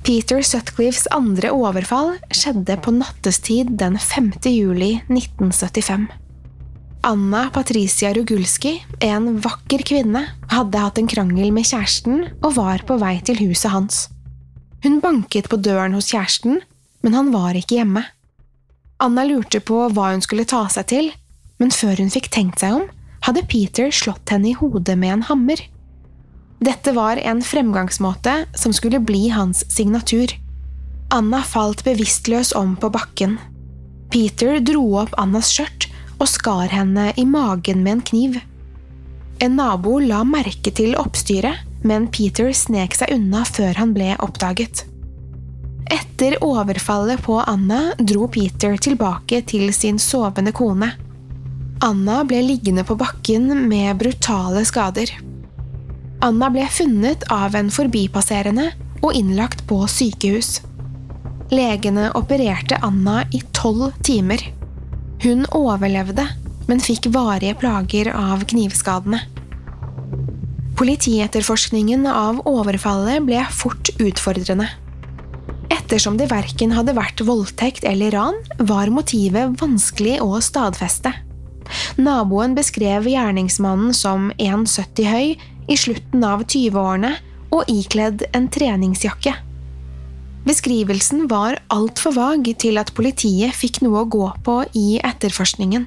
Peter 0.03 0.43
Sutcliffes 0.43 1.07
andre 1.15 1.53
overfall 1.55 2.17
skjedde 2.35 2.75
på 2.83 2.95
nattestid 2.97 3.77
den 3.79 3.99
5. 4.03 4.33
juli 4.51 4.97
1975. 5.07 6.09
Anna 7.07 7.45
Patricia 7.55 8.11
Rugulski, 8.15 8.77
en 9.03 9.39
vakker 9.43 9.83
kvinne, 9.87 10.25
hadde 10.51 10.83
hatt 10.83 10.99
en 10.99 11.11
krangel 11.11 11.55
med 11.55 11.67
kjæresten 11.67 12.27
og 12.41 12.57
var 12.59 12.83
på 12.87 12.99
vei 13.03 13.17
til 13.27 13.39
huset 13.43 13.75
hans. 13.75 14.05
Hun 14.83 14.99
banket 15.03 15.49
på 15.51 15.59
døren 15.63 15.95
hos 15.95 16.11
kjæresten, 16.11 16.61
men 17.03 17.15
han 17.15 17.31
var 17.35 17.59
ikke 17.59 17.79
hjemme. 17.79 18.05
Anna 19.03 19.25
lurte 19.27 19.61
på 19.63 19.79
hva 19.91 20.13
hun 20.13 20.23
skulle 20.25 20.47
ta 20.49 20.65
seg 20.71 20.89
til, 20.91 21.13
men 21.63 21.71
før 21.75 22.03
hun 22.03 22.11
fikk 22.11 22.31
tenkt 22.35 22.63
seg 22.63 22.81
om, 22.81 22.89
hadde 23.27 23.47
Peter 23.51 23.91
slått 23.95 24.33
henne 24.35 24.51
i 24.51 24.59
hodet 24.59 24.97
med 24.99 25.17
en 25.17 25.25
hammer. 25.31 25.63
Dette 26.63 26.95
var 26.95 27.19
en 27.19 27.43
fremgangsmåte 27.43 28.35
som 28.59 28.75
skulle 28.75 29.03
bli 29.03 29.29
hans 29.35 29.65
signatur. 29.71 30.35
Anna 31.15 31.43
falt 31.47 31.83
bevisstløs 31.87 32.53
om 32.59 32.77
på 32.79 32.91
bakken. 32.95 33.37
Peter 34.13 34.61
dro 34.63 34.85
opp 35.03 35.15
Annas 35.19 35.51
skjørt 35.51 35.89
og 36.19 36.29
skar 36.31 36.71
henne 36.71 37.11
i 37.19 37.25
magen 37.27 37.83
med 37.83 37.97
en 37.97 38.05
kniv. 38.11 38.39
En 39.43 39.57
nabo 39.59 39.99
la 39.99 40.23
merke 40.27 40.71
til 40.75 40.95
oppstyret, 40.99 41.67
men 41.83 42.09
Peter 42.15 42.53
snek 42.57 42.95
seg 42.97 43.13
unna 43.15 43.45
før 43.49 43.79
han 43.81 43.93
ble 43.97 44.15
oppdaget. 44.23 44.85
Etter 45.93 46.39
overfallet 46.45 47.21
på 47.23 47.41
Anna 47.41 47.93
dro 47.99 48.29
Peter 48.31 48.77
tilbake 48.81 49.43
til 49.51 49.73
sin 49.75 49.99
sovende 50.01 50.55
kone. 50.57 50.93
Anna 51.83 52.23
ble 52.25 52.39
liggende 52.47 52.85
på 52.87 52.97
bakken 52.97 53.51
med 53.69 53.99
brutale 53.99 54.63
skader. 54.65 55.11
Anna 56.23 56.49
ble 56.55 56.69
funnet 56.71 57.27
av 57.35 57.57
en 57.59 57.71
forbipasserende 57.75 58.69
og 59.03 59.17
innlagt 59.19 59.65
på 59.67 59.81
sykehus. 59.91 60.61
Legene 61.53 62.13
opererte 62.17 62.79
Anna 62.87 63.25
i 63.35 63.43
tolv 63.53 63.91
timer. 64.07 64.41
Hun 65.23 65.43
overlevde, 65.51 66.25
men 66.71 66.81
fikk 66.81 67.11
varige 67.13 67.59
plager 67.59 68.13
av 68.15 68.47
knivskadene. 68.49 69.21
Politietterforskningen 70.79 72.07
av 72.09 72.41
overfallet 72.49 73.25
ble 73.27 73.43
fort 73.53 73.91
utfordrende. 74.01 74.69
Ettersom 75.73 76.17
det 76.17 76.31
verken 76.31 76.73
hadde 76.73 76.95
vært 76.97 77.21
voldtekt 77.27 77.85
eller 77.89 78.15
ran, 78.15 78.39
var 78.59 78.93
motivet 78.93 79.61
vanskelig 79.61 80.19
å 80.25 80.41
stadfeste. 80.41 81.13
Naboen 82.01 82.57
beskrev 82.57 83.07
gjerningsmannen 83.09 83.93
som 83.97 84.31
1,70 84.39 85.09
høy, 85.13 85.27
i 85.71 85.77
slutten 85.79 86.25
av 86.27 86.43
20-årene 86.43 87.13
og 87.55 87.69
ikledd 87.71 88.25
en 88.35 88.49
treningsjakke. 88.51 89.37
Beskrivelsen 90.43 91.29
var 91.31 91.61
altfor 91.71 92.17
vag 92.17 92.49
til 92.59 92.81
at 92.81 92.91
politiet 92.97 93.55
fikk 93.55 93.79
noe 93.85 94.03
å 94.03 94.11
gå 94.11 94.27
på 94.43 94.57
i 94.75 94.99
etterforskningen. 94.99 95.87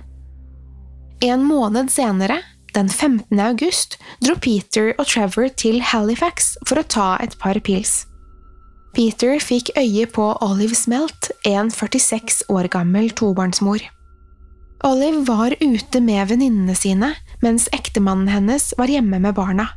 En 1.26 1.44
måned 1.44 1.92
senere, 1.92 2.40
den 2.76 2.90
15. 2.90 3.40
august, 3.40 3.98
dro 4.24 4.36
Peter 4.42 4.92
og 5.00 5.08
Trevor 5.08 5.50
til 5.58 5.82
Halifax 5.82 6.54
for 6.68 6.82
å 6.82 6.88
ta 6.88 7.08
et 7.24 7.38
par 7.40 7.60
pils. 7.64 8.04
Peter 8.96 9.40
fikk 9.44 9.74
øye 9.76 10.06
på 10.08 10.30
Olive 10.44 10.76
Smelt, 10.76 11.32
en 11.48 11.72
46 11.72 12.46
år 12.52 12.70
gammel 12.72 13.10
tobarnsmor. 13.12 13.84
Olive 14.88 15.24
var 15.28 15.56
ute 15.60 16.00
med 16.04 16.30
venninnene 16.30 16.76
sine, 16.78 17.12
mens 17.44 17.68
ektemannen 17.76 18.32
hennes 18.32 18.70
var 18.78 18.92
hjemme 18.92 19.20
med 19.24 19.36
barna. 19.36 19.72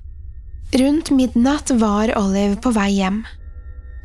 Rundt 0.79 1.11
midnatt 1.11 1.73
var 1.81 2.13
Olive 2.19 2.59
på 2.63 2.75
vei 2.77 2.91
hjem. 2.99 3.23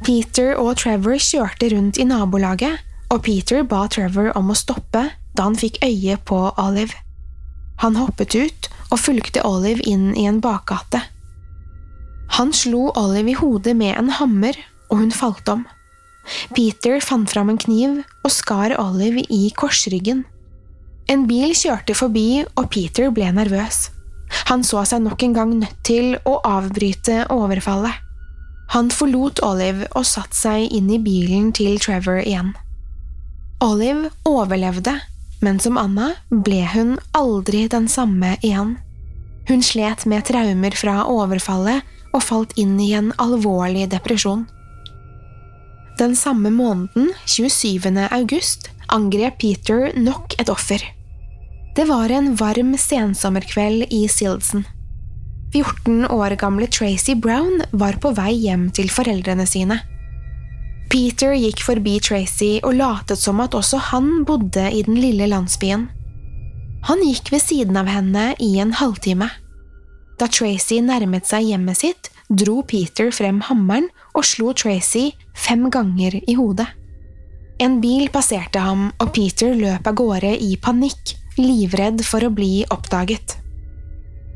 Peter 0.04 0.56
og 0.60 0.78
Trevor 0.82 1.20
kjørte 1.22 1.70
rundt 1.74 2.00
i 2.00 2.08
nabolaget, 2.08 2.82
og 3.14 3.26
Peter 3.28 3.62
ba 3.68 3.86
Trevor 3.92 4.32
om 4.38 4.50
å 4.50 4.58
stoppe 4.58 5.10
da 5.34 5.46
han 5.46 5.58
fikk 5.60 5.82
øye 5.86 6.18
på 6.26 6.40
Olive. 6.62 6.96
Han 7.82 7.98
hoppet 7.98 8.36
ut 8.36 8.70
og 8.92 9.02
fulgte 9.02 9.44
Olive 9.48 9.84
inn 9.90 10.12
i 10.18 10.28
en 10.30 10.42
bakgate. 10.44 11.02
Han 12.38 12.54
slo 12.56 12.92
Olive 12.98 13.34
i 13.34 13.38
hodet 13.38 13.76
med 13.78 13.98
en 13.98 14.12
hammer, 14.18 14.58
og 14.90 15.02
hun 15.02 15.12
falt 15.14 15.50
om. 15.50 15.66
Peter 16.56 17.02
fant 17.04 17.30
fram 17.30 17.52
en 17.52 17.60
kniv 17.60 18.00
og 18.24 18.32
skar 18.32 18.76
Olive 18.80 19.26
i 19.34 19.50
korsryggen. 19.58 20.24
En 21.12 21.26
bil 21.28 21.52
kjørte 21.58 21.96
forbi, 21.98 22.46
og 22.56 22.70
Peter 22.72 23.12
ble 23.12 23.28
nervøs. 23.36 23.90
Han 24.50 24.64
så 24.66 24.86
seg 24.88 25.04
nok 25.04 25.24
en 25.26 25.36
gang 25.36 25.54
nødt 25.60 25.80
til 25.86 26.16
å 26.26 26.40
avbryte 26.48 27.26
overfallet. 27.34 28.00
Han 28.74 28.90
forlot 28.90 29.44
Olive 29.46 29.90
og 29.94 30.08
satte 30.08 30.38
seg 30.38 30.72
inn 30.74 30.88
i 30.90 31.02
bilen 31.04 31.52
til 31.54 31.76
Trevor 31.84 32.24
igjen. 32.24 32.54
Olive 33.62 34.10
overlevde, 34.26 34.96
men 35.44 35.60
som 35.60 35.78
Anna 35.78 36.14
ble 36.32 36.64
hun 36.74 36.96
aldri 37.12 37.68
den 37.68 37.90
samme 37.92 38.38
igjen. 38.42 38.78
Hun 39.50 39.64
slet 39.66 40.06
med 40.08 40.24
traumer 40.30 40.76
fra 40.80 41.04
overfallet 41.12 41.84
og 42.14 42.24
falt 42.24 42.54
inn 42.60 42.78
i 42.80 42.94
en 42.96 43.12
alvorlig 43.20 43.90
depresjon. 43.92 44.46
Den 46.00 46.16
samme 46.18 46.50
måneden, 46.50 47.12
27. 47.30 47.92
august, 48.10 48.70
angrep 48.88 49.38
Peter 49.42 49.92
nok 50.00 50.34
et 50.40 50.50
offer. 50.50 50.82
Det 51.76 51.86
var 51.90 52.12
en 52.14 52.34
varm 52.38 52.76
sensommerkveld 52.78 53.90
i 53.94 54.06
Sildsen. 54.08 54.64
14 55.54 56.08
år 56.10 56.34
gamle 56.42 56.68
Tracy 56.68 57.14
Brown 57.14 57.62
var 57.72 58.00
på 58.02 58.14
vei 58.18 58.32
hjem 58.46 58.70
til 58.74 58.90
foreldrene 58.90 59.46
sine. 59.50 59.78
Peter 60.94 61.32
gikk 61.34 61.64
forbi 61.66 61.96
Tracy 62.06 62.60
og 62.62 62.76
latet 62.78 63.18
som 63.18 63.40
at 63.42 63.56
også 63.58 63.80
han 63.90 64.20
bodde 64.30 64.68
i 64.70 64.84
den 64.86 65.00
lille 65.02 65.26
landsbyen. 65.32 65.88
Han 66.86 67.00
gikk 67.02 67.32
ved 67.34 67.42
siden 67.42 67.80
av 67.80 67.90
henne 67.90 68.28
i 68.38 68.52
en 68.62 68.76
halvtime. 68.78 69.26
Da 70.22 70.28
Tracy 70.30 70.78
nærmet 70.86 71.26
seg 71.26 71.48
hjemmet 71.50 71.80
sitt, 71.80 72.12
dro 72.30 72.60
Peter 72.70 73.10
frem 73.10 73.40
hammeren 73.48 73.88
og 74.14 74.28
slo 74.30 74.52
Tracy 74.54 75.08
fem 75.34 75.66
ganger 75.74 76.20
i 76.22 76.38
hodet. 76.38 76.68
En 77.58 77.80
bil 77.82 78.06
passerte 78.14 78.62
ham, 78.62 78.92
og 79.02 79.16
Peter 79.18 79.58
løp 79.58 79.90
av 79.90 79.98
gårde 79.98 80.36
i 80.46 80.54
panikk, 80.62 81.16
livredd 81.42 82.06
for 82.06 82.22
å 82.22 82.30
bli 82.34 82.68
oppdaget. 82.70 83.40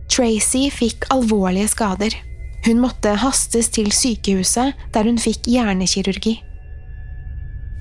Tracy 0.10 0.72
fikk 0.74 1.06
alvorlige 1.14 1.70
skader. 1.76 2.18
Hun 2.66 2.82
måtte 2.82 3.14
hastes 3.22 3.70
til 3.78 3.94
sykehuset, 3.94 4.74
der 4.96 5.06
hun 5.06 5.22
fikk 5.22 5.46
hjernekirurgi. 5.46 6.40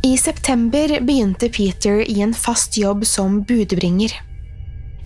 I 0.06 0.16
september 0.16 1.00
begynte 1.00 1.48
Peter 1.48 2.10
i 2.10 2.20
en 2.20 2.34
fast 2.34 2.76
jobb 2.78 3.06
som 3.06 3.42
budbringer. 3.42 4.12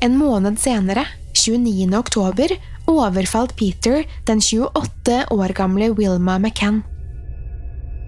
En 0.00 0.16
måned 0.16 0.58
senere, 0.60 1.06
29. 1.32 1.94
oktober, 1.98 2.52
overfalt 2.84 3.56
Peter 3.56 4.04
den 4.26 4.40
28 4.40 5.24
år 5.30 5.54
gamle 5.56 5.88
Wilma 5.96 6.38
McCann. 6.38 6.82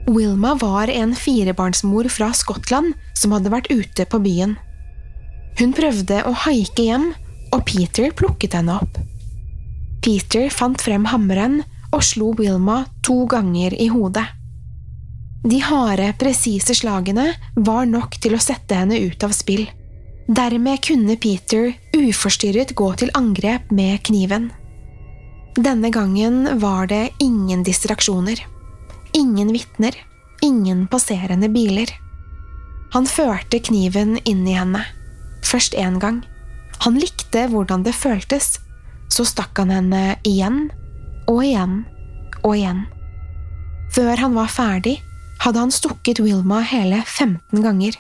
Wilma 0.07 0.53
var 0.61 0.93
en 0.93 1.15
firebarnsmor 1.17 2.11
fra 2.13 2.29
Skottland 2.37 2.93
som 3.17 3.33
hadde 3.33 3.55
vært 3.55 3.73
ute 3.73 4.05
på 4.05 4.21
byen. 4.21 4.59
Hun 5.63 5.73
prøvde 5.73 6.21
å 6.29 6.35
haike 6.45 6.91
hjem, 6.91 7.09
og 7.57 7.65
Peter 7.73 8.13
plukket 8.13 8.59
henne 8.61 8.77
opp. 8.85 9.01
Peter 10.05 10.53
fant 10.53 10.85
frem 10.85 11.09
hammeren 11.09 11.63
og 11.89 12.05
slo 12.05 12.35
Wilma 12.37 12.83
to 13.01 13.23
ganger 13.33 13.81
i 13.81 13.89
hodet. 13.97 14.29
De 15.43 15.59
harde, 15.59 16.13
presise 16.19 16.75
slagene 16.75 17.33
var 17.57 17.87
nok 17.91 18.15
til 18.23 18.37
å 18.37 18.43
sette 18.43 18.79
henne 18.79 19.01
ut 19.03 19.25
av 19.27 19.35
spill. 19.35 19.65
Dermed 20.31 20.79
kunne 20.87 21.17
Peter 21.19 21.73
uforstyrret 21.99 22.77
gå 22.79 22.93
til 23.01 23.11
angrep 23.19 23.73
med 23.75 24.05
kniven. 24.07 24.53
Denne 25.59 25.91
gangen 25.93 26.47
var 26.63 26.87
det 26.87 27.11
ingen 27.21 27.67
distraksjoner. 27.67 28.39
Ingen 29.19 29.53
vitner. 29.53 29.99
Ingen 30.43 30.87
passerende 30.87 31.51
biler. 31.53 31.91
Han 32.95 33.07
førte 33.07 33.59
kniven 33.59 34.17
inn 34.25 34.47
i 34.49 34.57
henne. 34.57 34.87
Først 35.45 35.75
én 35.75 35.99
gang. 35.99 36.23
Han 36.87 36.97
likte 36.99 37.49
hvordan 37.51 37.83
det 37.83 37.99
føltes. 37.99 38.57
Så 39.13 39.27
stakk 39.29 39.59
han 39.59 39.75
henne 39.75 40.17
igjen 40.25 40.69
og 41.29 41.43
igjen 41.45 41.83
og 42.43 42.55
igjen. 42.57 42.87
Før 43.93 44.17
han 44.23 44.39
var 44.39 44.49
ferdig, 44.49 44.97
hadde 45.43 45.59
han 45.59 45.75
stukket 45.75 46.23
Wilma 46.23 46.61
hele 46.67 47.03
15 47.07 47.63
ganger. 47.65 47.99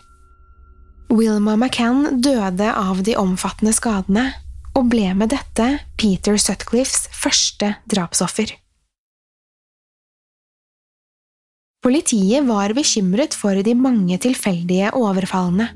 Wilma 1.12 1.57
McCann 1.57 2.22
døde 2.22 2.70
av 2.72 3.02
de 3.05 3.16
omfattende 3.20 3.74
skadene, 3.76 4.31
og 4.72 4.88
ble 4.88 5.11
med 5.18 5.35
dette 5.35 5.66
Peter 6.00 6.38
Sutcliffes 6.40 7.11
første 7.12 7.74
drapsoffer. 7.92 8.55
Politiet 11.83 12.46
var 12.46 12.72
bekymret 12.78 13.35
for 13.35 13.59
de 13.66 13.74
mange 13.74 14.16
tilfeldige 14.22 14.92
overfallene. 14.94 15.66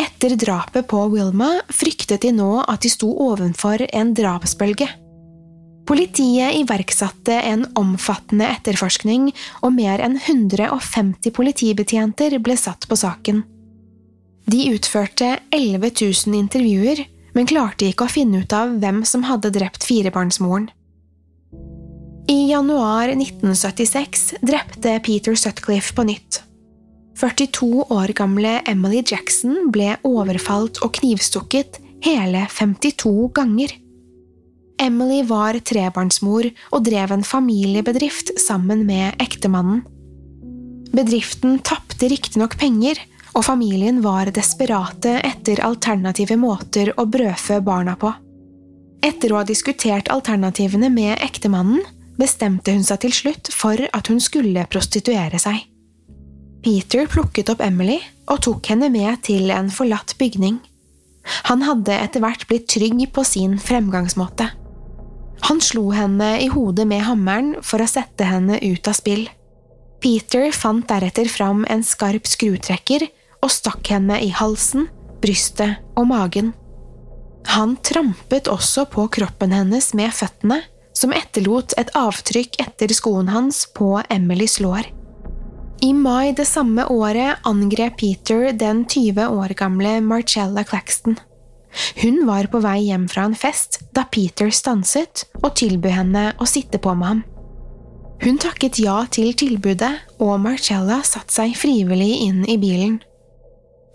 Etter 0.00 0.32
drapet 0.40 0.88
på 0.88 1.04
Wilma 1.12 1.58
fryktet 1.68 2.24
de 2.24 2.32
nå 2.32 2.62
at 2.64 2.80
de 2.82 2.90
sto 2.90 3.12
ovenfor 3.28 3.84
en 3.92 4.14
drapsbølge. 4.16 4.88
Politiet 5.90 6.54
iverksatte 6.60 7.34
en 7.50 7.64
omfattende 7.78 8.46
etterforskning, 8.46 9.32
og 9.66 9.74
mer 9.74 10.02
enn 10.04 10.20
150 10.22 11.34
politibetjenter 11.34 12.38
ble 12.38 12.54
satt 12.58 12.86
på 12.86 12.98
saken. 12.98 13.42
De 14.50 14.68
utførte 14.70 15.36
11 15.50 15.90
000 15.98 16.38
intervjuer 16.38 17.08
men 17.36 17.48
klarte 17.48 17.88
ikke 17.88 18.06
å 18.06 18.12
finne 18.12 18.42
ut 18.42 18.54
av 18.54 18.76
hvem 18.82 19.02
som 19.08 19.24
hadde 19.28 19.52
drept 19.54 19.86
firebarnsmoren. 19.86 20.68
I 22.30 22.38
januar 22.50 23.10
1976 23.10 24.36
drepte 24.46 24.94
Peter 25.06 25.34
Sutcliffe 25.38 25.96
på 25.96 26.06
nytt. 26.06 26.42
42 27.18 27.86
år 27.90 28.12
gamle 28.16 28.60
Emily 28.70 29.02
Jackson 29.04 29.70
ble 29.74 29.96
overfalt 30.06 30.78
og 30.86 30.94
knivstukket 31.00 31.80
hele 32.06 32.46
52 32.54 33.12
ganger. 33.36 33.74
Emily 34.80 35.20
var 35.28 35.58
trebarnsmor 35.60 36.48
og 36.72 36.84
drev 36.86 37.12
en 37.12 37.24
familiebedrift 37.26 38.32
sammen 38.40 38.86
med 38.88 39.20
ektemannen. 39.20 39.82
Bedriften 40.96 41.58
tapte 41.66 42.08
riktignok 42.10 42.56
penger, 42.58 42.98
og 43.36 43.44
familien 43.46 44.00
var 44.02 44.32
desperate 44.34 45.20
etter 45.22 45.60
alternative 45.62 46.34
måter 46.40 46.90
å 46.98 47.04
brødfø 47.06 47.60
barna 47.62 47.94
på. 48.00 48.10
Etter 49.06 49.32
å 49.32 49.40
ha 49.40 49.46
diskutert 49.46 50.10
alternativene 50.12 50.90
med 50.92 51.20
ektemannen, 51.22 51.84
bestemte 52.20 52.72
hun 52.74 52.82
seg 52.84 53.04
til 53.04 53.14
slutt 53.16 53.52
for 53.54 53.80
at 53.96 54.10
hun 54.10 54.18
skulle 54.20 54.66
prostituere 54.72 55.38
seg. 55.40 55.62
Peter 56.64 57.06
plukket 57.08 57.52
opp 57.52 57.62
Emily 57.64 58.00
og 58.28 58.42
tok 58.44 58.72
henne 58.72 58.90
med 58.92 59.22
til 59.28 59.52
en 59.54 59.70
forlatt 59.72 60.16
bygning. 60.20 60.58
Han 61.48 61.64
hadde 61.68 61.96
etter 61.96 62.24
hvert 62.24 62.44
blitt 62.48 62.68
trygg 62.72 63.06
på 63.14 63.24
sin 63.24 63.56
fremgangsmåte. 63.60 64.50
Han 65.48 65.60
slo 65.60 65.90
henne 65.94 66.34
i 66.42 66.48
hodet 66.52 66.86
med 66.88 67.04
hammeren 67.06 67.54
for 67.64 67.82
å 67.82 67.88
sette 67.90 68.26
henne 68.28 68.58
ut 68.60 68.88
av 68.88 68.96
spill. 68.98 69.26
Peter 70.00 70.48
fant 70.56 70.86
deretter 70.88 71.28
fram 71.28 71.64
en 71.68 71.82
skarp 71.84 72.28
skrutrekker 72.28 73.06
og 73.40 73.52
stakk 73.52 73.92
henne 73.92 74.20
i 74.24 74.30
halsen, 74.32 74.88
brystet 75.20 75.80
og 75.96 76.08
magen. 76.12 76.52
Han 77.52 77.76
trampet 77.84 78.48
også 78.52 78.86
på 78.92 79.06
kroppen 79.12 79.52
hennes 79.56 79.92
med 79.96 80.12
føttene, 80.12 80.60
som 80.96 81.12
etterlot 81.16 81.72
et 81.80 81.92
avtrykk 81.96 82.58
etter 82.60 82.92
skoen 82.92 83.30
hans 83.32 83.64
på 83.76 83.94
Emilys 84.12 84.58
lår. 84.60 84.90
I 85.80 85.94
mai 85.96 86.32
det 86.36 86.44
samme 86.44 86.84
året 86.92 87.40
angrep 87.48 87.96
Peter 88.02 88.50
den 88.52 88.84
20 88.84 89.32
år 89.32 89.54
gamle 89.56 89.94
Marcella 90.04 90.64
Claxton. 90.64 91.16
Hun 92.02 92.24
var 92.26 92.48
på 92.50 92.60
vei 92.64 92.78
hjem 92.88 93.06
fra 93.10 93.26
en 93.28 93.36
fest 93.38 93.80
da 93.94 94.06
Peter 94.10 94.50
stanset 94.54 95.26
og 95.42 95.54
tilbød 95.60 95.94
henne 95.94 96.24
å 96.40 96.48
sitte 96.48 96.80
på 96.82 96.94
med 96.98 97.08
ham. 97.08 97.22
Hun 98.20 98.36
takket 98.40 98.76
ja 98.82 98.98
til 99.08 99.32
tilbudet, 99.32 99.94
og 100.20 100.42
Marcella 100.42 100.98
satte 101.06 101.32
seg 101.32 101.54
frivillig 101.56 102.18
inn 102.26 102.42
i 102.44 102.58
bilen. 102.60 102.98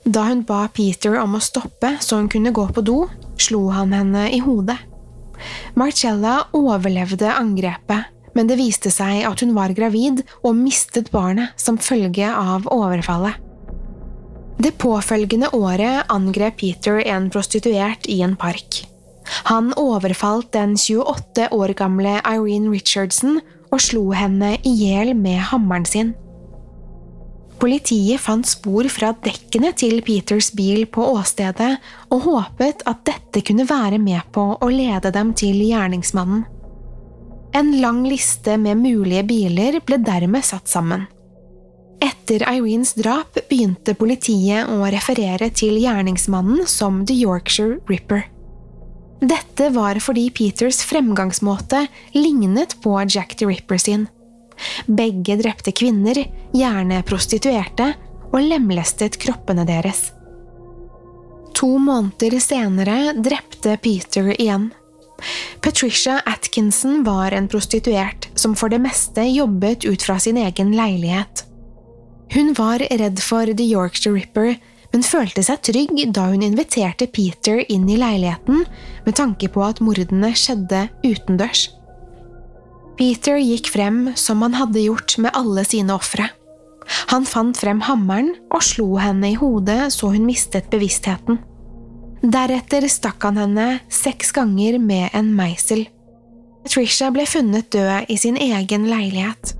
Da 0.05 0.23
hun 0.29 0.41
ba 0.45 0.63
Peter 0.73 1.19
om 1.21 1.37
å 1.37 1.43
stoppe 1.43 1.95
så 2.01 2.17
hun 2.17 2.29
kunne 2.31 2.53
gå 2.55 2.65
på 2.73 2.81
do, 2.85 3.03
slo 3.41 3.67
han 3.73 3.93
henne 3.93 4.27
i 4.33 4.41
hodet. 4.41 4.79
Marcella 5.77 6.39
overlevde 6.57 7.29
angrepet, 7.35 8.11
men 8.35 8.49
det 8.49 8.57
viste 8.59 8.91
seg 8.93 9.23
at 9.27 9.41
hun 9.43 9.53
var 9.55 9.75
gravid 9.77 10.23
og 10.41 10.57
mistet 10.57 11.11
barnet 11.13 11.53
som 11.61 11.77
følge 11.81 12.29
av 12.29 12.65
overfallet. 12.73 13.44
Det 14.57 14.71
påfølgende 14.79 15.49
året 15.53 16.05
angrep 16.11 16.61
Peter 16.61 17.01
en 17.03 17.29
prostituert 17.29 18.07
i 18.07 18.21
en 18.23 18.35
park. 18.39 18.85
Han 19.49 19.73
overfalt 19.77 20.51
den 20.53 20.77
28 20.77 21.49
år 21.51 21.73
gamle 21.77 22.19
Irene 22.21 22.71
Richardson 22.71 23.41
og 23.71 23.81
slo 23.83 24.11
henne 24.15 24.55
i 24.63 24.71
hjel 24.79 25.15
med 25.17 25.41
hammeren 25.51 25.87
sin. 25.89 26.13
Politiet 27.59 28.19
fant 28.19 28.47
spor 28.47 28.87
fra 28.91 29.13
dekkene 29.25 29.71
til 29.79 30.01
Peters 30.05 30.51
bil 30.55 30.83
på 30.91 31.05
åstedet 31.15 31.71
og 32.11 32.25
håpet 32.27 32.83
at 32.87 33.05
dette 33.07 33.43
kunne 33.47 33.67
være 33.67 33.99
med 33.99 34.27
på 34.35 34.43
å 34.59 34.69
lede 34.71 35.11
dem 35.15 35.33
til 35.37 35.61
gjerningsmannen. 35.63 36.43
En 37.55 37.71
lang 37.79 38.03
liste 38.03 38.57
med 38.59 38.81
mulige 38.81 39.23
biler 39.23 39.79
ble 39.87 40.01
dermed 40.03 40.43
satt 40.43 40.67
sammen. 40.67 41.05
Etter 42.03 42.43
Irenes 42.49 42.93
drap 42.97 43.37
begynte 43.49 43.95
politiet 43.97 44.69
å 44.69 44.81
referere 44.91 45.49
til 45.53 45.77
gjerningsmannen 45.79 46.65
som 46.69 47.03
The 47.05 47.15
Yorkshire 47.17 47.79
Ripper. 47.89 48.25
Dette 49.25 49.69
var 49.73 49.99
fordi 50.03 50.27
Peters 50.35 50.81
fremgangsmåte 50.85 51.85
lignet 52.13 52.75
på 52.83 52.97
Jack 53.07 53.37
the 53.39 53.47
Ripper 53.47 53.79
sin. 53.79 54.07
Begge 54.85 55.37
drepte 55.39 55.71
kvinner, 55.75 56.19
gjerne 56.55 57.01
prostituerte, 57.07 57.93
og 58.35 58.43
lemlestet 58.43 59.15
kroppene 59.21 59.63
deres. 59.67 60.09
To 61.55 61.77
måneder 61.79 62.35
senere 62.43 63.13
drepte 63.15 63.77
Peter 63.81 64.33
igjen. 64.35 64.73
Patricia 65.63 66.19
Atkinson 66.27 67.03
var 67.07 67.31
en 67.31 67.47
prostituert 67.47 68.27
som 68.35 68.55
for 68.59 68.69
det 68.69 68.81
meste 68.83 69.23
jobbet 69.29 69.87
ut 69.87 70.03
fra 70.03 70.19
sin 70.19 70.37
egen 70.37 70.75
leilighet. 70.75 71.45
Hun 72.33 72.53
var 72.57 72.79
redd 72.79 73.21
for 73.21 73.45
The 73.45 73.67
Yorkshire 73.67 74.15
Ripper, 74.15 74.55
men 74.93 75.03
følte 75.03 75.43
seg 75.43 75.61
trygg 75.67 75.97
da 76.15 76.29
hun 76.31 76.43
inviterte 76.45 77.07
Peter 77.11 77.61
inn 77.71 77.87
i 77.91 77.97
leiligheten 77.99 78.63
med 79.05 79.17
tanke 79.17 79.49
på 79.51 79.63
at 79.65 79.81
mordene 79.83 80.31
skjedde 80.37 80.87
utendørs. 81.03 81.67
Peter 82.95 83.35
gikk 83.41 83.67
frem 83.73 84.13
som 84.15 84.43
han 84.45 84.55
hadde 84.55 84.85
gjort 84.85 85.17
med 85.19 85.35
alle 85.35 85.65
sine 85.67 85.91
ofre. 85.97 86.29
Han 87.11 87.25
fant 87.27 87.57
frem 87.59 87.81
hammeren 87.83 88.31
og 88.53 88.63
slo 88.63 88.93
henne 89.01 89.33
i 89.33 89.39
hodet 89.39 89.89
så 89.93 90.13
hun 90.13 90.27
mistet 90.27 90.69
bevisstheten. 90.71 91.41
Deretter 92.23 92.87
stakk 92.89 93.27
han 93.27 93.37
henne 93.41 93.67
seks 93.91 94.31
ganger 94.33 94.79
med 94.81 95.11
en 95.17 95.33
meisel. 95.35 95.85
Patricia 96.65 97.11
ble 97.13 97.27
funnet 97.29 97.67
død 97.75 98.09
i 98.09 98.17
sin 98.17 98.39
egen 98.41 98.87
leilighet. 98.89 99.53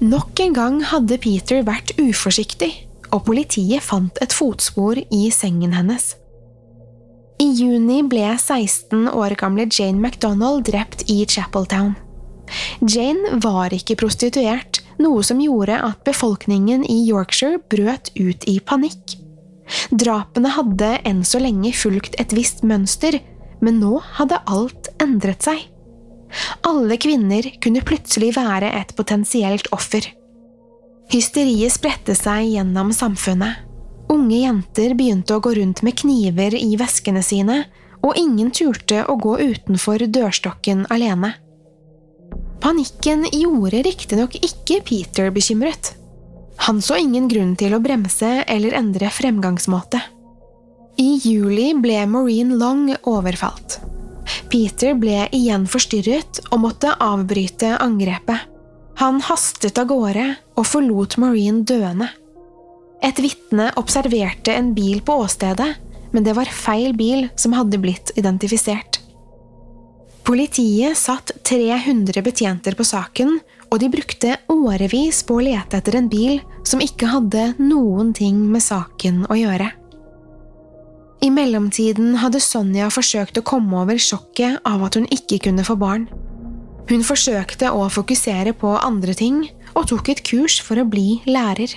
Nok 0.00 0.40
en 0.40 0.54
gang 0.56 0.76
hadde 0.88 1.18
Peter 1.20 1.60
vært 1.60 1.90
uforsiktig, 2.00 2.70
og 3.12 3.26
politiet 3.26 3.84
fant 3.84 4.16
et 4.24 4.32
fotspor 4.32 4.96
i 4.96 5.26
sengen 5.28 5.74
hennes. 5.76 6.14
I 7.40 7.48
juni 7.58 7.98
ble 8.08 8.30
16 8.32 9.10
år 9.12 9.34
gamle 9.36 9.66
Jane 9.68 10.00
MacDonald 10.00 10.64
drept 10.70 11.04
i 11.12 11.18
Chapeltown. 11.28 11.98
Jane 12.80 13.42
var 13.44 13.74
ikke 13.76 13.98
prostituert, 14.00 14.80
noe 15.04 15.20
som 15.26 15.42
gjorde 15.44 15.76
at 15.84 16.00
befolkningen 16.08 16.86
i 16.88 17.02
Yorkshire 17.10 17.60
brøt 17.68 18.08
ut 18.16 18.48
i 18.48 18.56
panikk. 18.64 19.18
Drapene 19.92 20.54
hadde 20.56 20.94
enn 21.04 21.20
så 21.28 21.42
lenge 21.44 21.74
fulgt 21.76 22.16
et 22.16 22.32
visst 22.32 22.64
mønster, 22.64 23.20
men 23.60 23.82
nå 23.84 24.00
hadde 24.16 24.40
alt 24.48 24.88
endret 24.96 25.44
seg. 25.44 25.68
Alle 26.66 26.96
kvinner 27.00 27.46
kunne 27.62 27.82
plutselig 27.86 28.34
være 28.36 28.70
et 28.80 28.94
potensielt 28.96 29.70
offer. 29.74 30.06
Hysteriet 31.10 31.74
spredte 31.74 32.14
seg 32.14 32.52
gjennom 32.52 32.92
samfunnet. 32.94 33.66
Unge 34.10 34.40
jenter 34.42 34.94
begynte 34.98 35.36
å 35.36 35.42
gå 35.42 35.54
rundt 35.58 35.82
med 35.86 35.98
kniver 35.98 36.54
i 36.54 36.74
veskene 36.78 37.22
sine, 37.22 37.64
og 38.00 38.16
ingen 38.18 38.50
turte 38.54 39.04
å 39.06 39.16
gå 39.20 39.36
utenfor 39.38 40.02
dørstokken 40.08 40.86
alene. 40.90 41.34
Panikken 42.60 43.26
gjorde 43.32 43.82
riktignok 43.86 44.36
ikke 44.40 44.80
Peter 44.86 45.30
bekymret. 45.34 45.94
Han 46.66 46.80
så 46.84 46.98
ingen 47.00 47.28
grunn 47.30 47.54
til 47.56 47.74
å 47.74 47.80
bremse 47.80 48.42
eller 48.46 48.76
endre 48.76 49.08
fremgangsmåte. 49.14 50.00
I 51.00 51.14
juli 51.24 51.70
ble 51.80 52.02
Maureen 52.10 52.58
Long 52.60 52.90
overfalt. 53.08 53.78
Peter 54.50 54.96
ble 54.98 55.26
igjen 55.36 55.66
forstyrret 55.70 56.42
og 56.50 56.62
måtte 56.64 56.94
avbryte 57.00 57.76
angrepet. 57.80 58.46
Han 59.00 59.20
hastet 59.24 59.78
av 59.80 59.88
gårde 59.88 60.26
og 60.58 60.66
forlot 60.68 61.16
Maureen 61.22 61.62
døende. 61.64 62.10
Et 63.00 63.16
vitne 63.22 63.70
observerte 63.80 64.52
en 64.52 64.74
bil 64.76 65.00
på 65.00 65.16
åstedet, 65.22 65.70
men 66.12 66.26
det 66.26 66.34
var 66.36 66.50
feil 66.52 66.92
bil 66.98 67.28
som 67.38 67.54
hadde 67.56 67.80
blitt 67.80 68.12
identifisert. 68.20 69.00
Politiet 70.26 70.98
satt 70.98 71.32
300 71.48 72.20
betjenter 72.22 72.76
på 72.76 72.84
saken, 72.84 73.38
og 73.70 73.80
de 73.80 73.88
brukte 73.90 74.36
årevis 74.52 75.22
på 75.26 75.38
å 75.38 75.44
lete 75.46 75.78
etter 75.80 75.96
en 75.96 76.10
bil 76.12 76.40
som 76.66 76.82
ikke 76.82 77.08
hadde 77.08 77.52
noen 77.62 78.12
ting 78.14 78.42
med 78.52 78.62
saken 78.62 79.24
å 79.30 79.38
gjøre. 79.38 79.70
I 81.20 81.28
mellomtiden 81.28 82.14
hadde 82.22 82.40
Sonja 82.40 82.88
forsøkt 82.92 83.36
å 83.36 83.44
komme 83.44 83.82
over 83.82 83.98
sjokket 84.00 84.62
av 84.68 84.86
at 84.86 84.96
hun 84.96 85.08
ikke 85.12 85.40
kunne 85.44 85.64
få 85.66 85.76
barn. 85.80 86.06
Hun 86.88 87.04
forsøkte 87.06 87.68
å 87.76 87.84
fokusere 87.92 88.54
på 88.56 88.72
andre 88.80 89.14
ting, 89.14 89.44
og 89.76 89.90
tok 89.92 90.08
et 90.10 90.22
kurs 90.26 90.58
for 90.64 90.80
å 90.80 90.86
bli 90.88 91.20
lærer. 91.28 91.74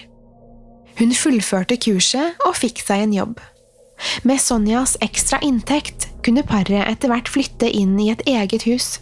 Hun 0.97 1.11
fullførte 1.17 1.77
kurset 1.81 2.39
og 2.47 2.55
fikk 2.57 2.81
seg 2.85 3.05
en 3.05 3.17
jobb. 3.17 3.41
Med 4.23 4.41
Sonjas 4.41 4.95
ekstra 5.03 5.39
inntekt 5.45 6.07
kunne 6.25 6.45
paret 6.47 6.87
etter 6.87 7.11
hvert 7.11 7.29
flytte 7.29 7.69
inn 7.69 7.97
i 8.01 8.09
et 8.13 8.23
eget 8.29 8.65
hus. 8.69 8.95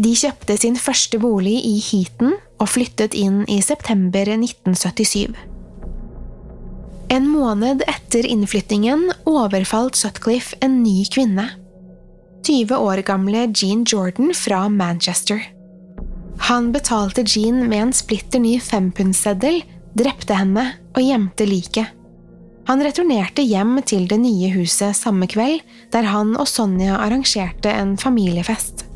De 0.00 0.12
kjøpte 0.16 0.56
sin 0.56 0.76
første 0.80 1.20
bolig 1.20 1.58
i 1.68 1.76
Heaton 1.84 2.34
og 2.60 2.68
flyttet 2.72 3.14
inn 3.14 3.42
i 3.48 3.60
september 3.64 4.32
1977. 4.34 5.59
En 7.10 7.28
måned 7.28 7.82
etter 7.90 8.26
innflyttingen 8.26 9.08
overfalt 9.26 9.96
Sutcliffe 9.98 10.56
en 10.60 10.82
ny 10.82 11.04
kvinne. 11.10 11.48
20 12.46 12.76
år 12.78 13.02
gamle 13.02 13.48
Jean 13.50 13.82
Jordan 13.84 14.30
fra 14.34 14.68
Manchester. 14.68 15.42
Han 16.46 16.70
betalte 16.72 17.24
Jean 17.26 17.64
med 17.68 17.82
en 17.82 17.92
splitter 17.92 18.38
ny 18.38 18.60
fempundseddel, 18.62 19.58
drepte 19.98 20.38
henne 20.38 20.68
og 20.94 21.02
gjemte 21.02 21.48
liket. 21.50 21.90
Han 22.70 22.84
returnerte 22.86 23.42
hjem 23.42 23.80
til 23.82 24.06
det 24.06 24.20
nye 24.22 24.52
huset 24.54 24.94
samme 24.94 25.26
kveld, 25.26 25.64
der 25.90 26.06
han 26.06 26.36
og 26.38 26.46
Sonja 26.46 27.00
arrangerte 27.02 27.74
en 27.74 27.96
familiefest. 27.98 28.86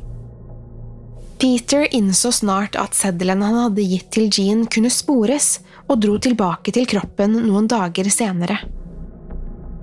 Peter 1.42 1.88
innså 1.90 2.31
snart 2.33 2.79
at 2.79 2.94
seddelen 2.94 3.42
han 3.42 3.59
hadde 3.59 3.90
gitt 3.90 4.12
til 4.14 4.31
Jean 4.31 4.68
kunne 4.70 4.92
spores, 4.94 5.59
og 5.88 6.00
dro 6.00 6.16
tilbake 6.22 6.72
til 6.74 6.86
kroppen 6.88 7.36
noen 7.44 7.68
dager 7.70 8.08
senere. 8.12 8.58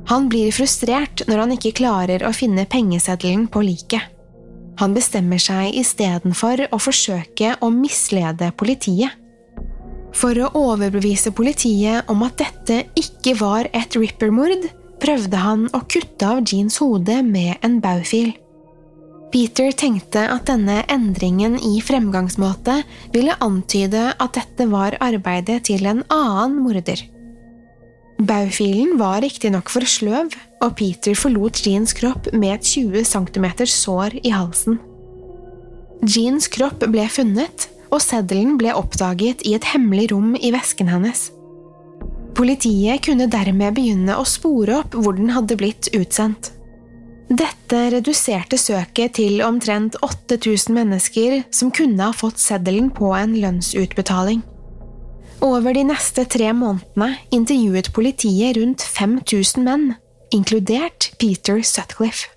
Han 0.09 0.27
blir 0.31 0.51
frustrert 0.55 1.23
når 1.29 1.43
han 1.43 1.53
ikke 1.55 1.75
klarer 1.77 2.25
å 2.25 2.33
finne 2.35 2.65
pengeseddelen 2.69 3.45
på 3.51 3.63
liket. 3.65 4.09
Han 4.81 4.95
bestemmer 4.97 5.41
seg 5.41 5.75
istedenfor 5.77 6.65
å 6.73 6.79
forsøke 6.81 7.53
å 7.61 7.69
mislede 7.73 8.49
politiet. 8.57 9.13
For 10.17 10.35
å 10.41 10.49
overbevise 10.57 11.31
politiet 11.35 12.09
om 12.11 12.25
at 12.25 12.41
dette 12.41 12.81
ikke 12.99 13.37
var 13.39 13.69
et 13.77 13.95
Ripper-mord, 13.95 14.65
prøvde 15.01 15.37
han 15.39 15.67
å 15.73 15.83
kutte 15.89 16.27
av 16.27 16.41
Jeans 16.45 16.81
hode 16.81 17.21
med 17.25 17.61
en 17.65 17.79
baufil. 17.83 18.33
Peter 19.31 19.71
tenkte 19.71 20.25
at 20.27 20.49
denne 20.49 20.81
endringen 20.91 21.55
i 21.63 21.79
fremgangsmåte 21.83 22.81
ville 23.13 23.37
antyde 23.39 24.09
at 24.11 24.35
dette 24.35 24.67
var 24.67 24.97
arbeidet 24.99 25.63
til 25.69 25.87
en 25.87 26.03
annen 26.11 26.57
morder. 26.65 27.05
Baufilen 28.21 28.97
var 28.99 29.23
riktignok 29.23 29.71
for 29.71 29.87
sløv, 29.87 30.35
og 30.61 30.75
Peter 30.77 31.15
forlot 31.17 31.63
Jeans 31.65 31.95
kropp 31.97 32.27
med 32.35 32.59
et 32.59 32.67
20 32.67 33.07
cm 33.07 33.47
sår 33.65 34.19
i 34.21 34.33
halsen. 34.35 34.77
Jeans 36.05 36.51
kropp 36.51 36.83
ble 36.91 37.07
funnet, 37.09 37.69
og 37.91 38.03
seddelen 38.03 38.57
ble 38.59 38.75
oppdaget 38.77 39.41
i 39.47 39.55
et 39.55 39.65
hemmelig 39.71 40.11
rom 40.11 40.35
i 40.35 40.51
vesken 40.53 40.91
hennes. 40.91 41.29
Politiet 42.37 43.03
kunne 43.07 43.27
dermed 43.31 43.75
begynne 43.75 44.15
å 44.19 44.27
spore 44.27 44.81
opp 44.83 44.95
hvor 44.95 45.17
den 45.17 45.31
hadde 45.33 45.57
blitt 45.59 45.89
utsendt. 45.97 46.51
Dette 47.29 47.81
reduserte 47.93 48.57
søket 48.59 49.15
til 49.19 49.43
omtrent 49.45 49.95
8000 50.03 50.73
mennesker 50.75 51.37
som 51.53 51.69
kunne 51.71 52.09
ha 52.09 52.15
fått 52.15 52.41
seddelen 52.41 52.89
på 52.95 53.13
en 53.15 53.37
lønnsutbetaling. 53.39 54.41
Over 55.41 55.73
de 55.73 55.85
neste 55.89 56.25
tre 56.29 56.51
månedene 56.53 57.15
intervjuet 57.33 57.89
politiet 57.95 58.57
rundt 58.59 58.83
5000 58.85 59.65
menn, 59.65 59.87
inkludert 60.33 61.11
Peter 61.21 61.63
Sutcliffe. 61.65 62.29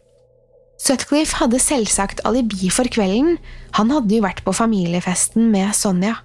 Sutcliffe 0.81 1.39
hadde 1.41 1.61
selvsagt 1.63 2.23
alibi 2.29 2.71
for 2.73 2.89
kvelden, 2.93 3.39
han 3.77 3.93
hadde 3.93 4.17
jo 4.17 4.25
vært 4.25 4.43
på 4.45 4.55
familiefesten 4.57 5.51
med 5.53 5.73
Sonja. 5.77 6.19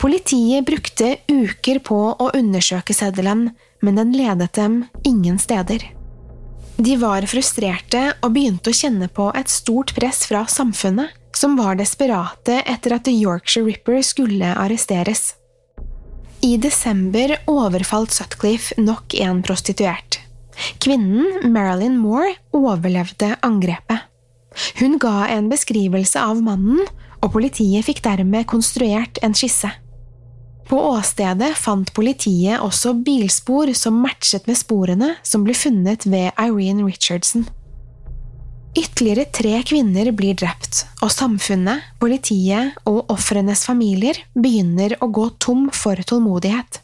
Politiet 0.00 0.66
brukte 0.68 1.16
uker 1.32 1.80
på 1.84 1.98
å 2.12 2.30
undersøke 2.36 2.96
seddelen, 2.96 3.50
men 3.80 4.00
den 4.00 4.12
ledet 4.16 4.52
dem 4.58 4.82
ingen 5.08 5.40
steder. 5.40 5.95
De 6.76 6.96
var 7.00 7.24
frustrerte 7.24 8.02
og 8.20 8.34
begynte 8.34 8.68
å 8.68 8.76
kjenne 8.76 9.08
på 9.08 9.30
et 9.38 9.48
stort 9.48 9.94
press 9.96 10.26
fra 10.28 10.44
samfunnet, 10.50 11.14
som 11.36 11.56
var 11.56 11.78
desperate 11.80 12.60
etter 12.68 12.96
at 12.96 13.06
The 13.08 13.14
Yorkshire 13.16 13.64
Ripper 13.64 14.02
skulle 14.04 14.52
arresteres. 14.56 15.34
I 16.44 16.56
desember 16.60 17.32
overfalt 17.48 18.12
Sutcliffe 18.12 18.76
nok 18.80 19.16
en 19.24 19.40
prostituert. 19.44 20.20
Kvinnen, 20.84 21.48
Marilyn 21.52 21.96
Moore, 22.00 22.36
overlevde 22.56 23.34
angrepet. 23.44 24.04
Hun 24.80 24.96
ga 25.00 25.26
en 25.32 25.48
beskrivelse 25.52 26.20
av 26.20 26.40
mannen, 26.44 26.84
og 27.24 27.32
politiet 27.32 27.88
fikk 27.88 28.04
dermed 28.04 28.48
konstruert 28.48 29.20
en 29.24 29.36
skisse. 29.36 29.72
På 30.66 30.80
åstedet 30.96 31.52
fant 31.58 31.92
politiet 31.94 32.58
også 32.58 32.96
bilspor 33.06 33.70
som 33.78 34.00
matchet 34.02 34.48
med 34.50 34.58
sporene 34.58 35.12
som 35.22 35.44
ble 35.46 35.54
funnet 35.54 36.08
ved 36.08 36.32
Irene 36.34 36.88
Richardson. 36.88 37.46
Ytterligere 38.76 39.24
tre 39.32 39.54
kvinner 39.64 40.10
blir 40.12 40.34
drept, 40.36 40.82
og 41.00 41.08
samfunnet, 41.14 41.84
politiet 42.02 42.74
og 42.84 43.06
ofrenes 43.12 43.62
familier 43.64 44.18
begynner 44.34 44.98
å 45.00 45.08
gå 45.08 45.30
tom 45.40 45.70
for 45.72 45.96
tålmodighet. 45.96 46.82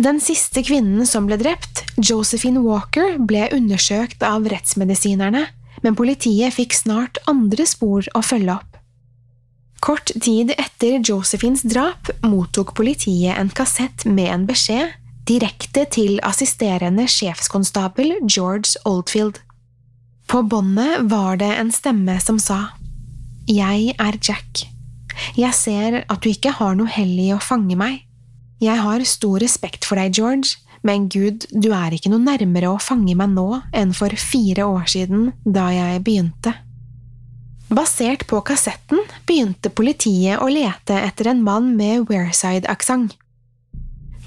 Den 0.00 0.22
siste 0.24 0.62
kvinnen 0.64 1.04
som 1.06 1.26
ble 1.28 1.36
drept, 1.42 1.84
Josephine 2.00 2.62
Walker, 2.64 3.18
ble 3.20 3.50
undersøkt 3.52 4.24
av 4.24 4.48
rettsmedisinerne, 4.48 5.44
men 5.84 5.98
politiet 5.98 6.56
fikk 6.56 6.78
snart 6.78 7.20
andre 7.28 7.66
spor 7.68 8.08
å 8.16 8.24
følge 8.24 8.56
opp. 8.56 8.71
Kort 9.82 10.12
tid 10.22 10.52
etter 10.54 11.00
Josephines 11.02 11.64
drap 11.66 12.10
mottok 12.22 12.70
politiet 12.78 13.34
en 13.34 13.48
kassett 13.50 14.04
med 14.06 14.30
en 14.30 14.44
beskjed 14.46 14.92
direkte 15.26 15.82
til 15.90 16.20
assisterende 16.22 17.08
sjefskonstabel 17.10 18.14
George 18.22 18.78
Oldfield. 18.86 19.40
På 20.30 20.44
båndet 20.46 21.02
var 21.10 21.40
det 21.42 21.50
en 21.58 21.74
stemme 21.74 22.14
som 22.22 22.38
sa, 22.38 22.76
Jeg 23.50 23.96
er 23.98 24.18
Jack. 24.22 24.68
Jeg 25.34 25.54
ser 25.54 26.04
at 26.06 26.22
du 26.22 26.30
ikke 26.30 26.54
har 26.60 26.78
noe 26.78 26.86
hell 26.86 27.18
i 27.18 27.32
å 27.34 27.42
fange 27.42 27.74
meg. 27.74 28.04
Jeg 28.62 28.78
har 28.78 29.02
stor 29.02 29.42
respekt 29.42 29.84
for 29.84 29.98
deg, 29.98 30.14
George, 30.14 30.62
men 30.86 31.08
gud, 31.10 31.48
du 31.50 31.72
er 31.74 31.94
ikke 31.94 32.10
noe 32.10 32.22
nærmere 32.22 32.70
å 32.70 32.78
fange 32.78 33.18
meg 33.18 33.34
nå 33.34 33.64
enn 33.74 33.90
for 33.94 34.14
fire 34.14 34.62
år 34.62 34.86
siden, 34.94 35.32
da 35.42 35.72
jeg 35.74 36.06
begynte. 36.06 36.54
Basert 37.72 38.26
på 38.28 38.42
kassetten 38.44 39.00
begynte 39.24 39.70
politiet 39.72 40.42
å 40.44 40.48
lete 40.52 40.92
etter 40.92 41.30
en 41.30 41.38
mann 41.40 41.70
med 41.78 42.04
Wearside-aksent. 42.10 43.14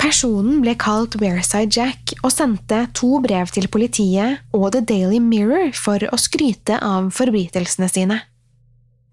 Personen 0.02 0.64
ble 0.64 0.74
kalt 0.82 1.16
Wearside 1.22 1.70
Jack 1.70 2.16
og 2.24 2.34
sendte 2.34 2.88
to 2.98 3.20
brev 3.22 3.54
til 3.54 3.70
politiet 3.72 4.42
og 4.50 4.72
The 4.74 4.82
Daily 4.82 5.22
Mirror 5.22 5.76
for 5.78 6.02
å 6.10 6.20
skryte 6.20 6.80
av 6.82 7.12
forbrytelsene 7.14 7.92
sine. 7.92 8.20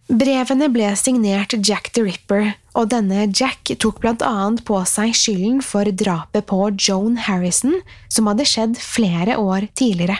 Brevene 0.09 0.71
ble 0.73 0.89
signert 0.97 1.55
Jack 1.61 1.93
the 1.93 2.03
Ripper, 2.09 2.55
og 2.73 2.89
denne 2.93 3.29
Jack 3.29 3.69
tok 3.85 4.01
blant 4.01 4.25
annet 4.25 4.65
på 4.69 4.81
seg 4.89 5.13
skylden 5.17 5.61
for 5.65 5.85
drapet 5.93 6.49
på 6.49 6.73
Joan 6.81 7.21
Harrison, 7.29 7.79
som 8.09 8.33
hadde 8.33 8.49
skjedd 8.49 8.81
flere 8.81 9.37
år 9.41 9.69
tidligere. 9.77 10.19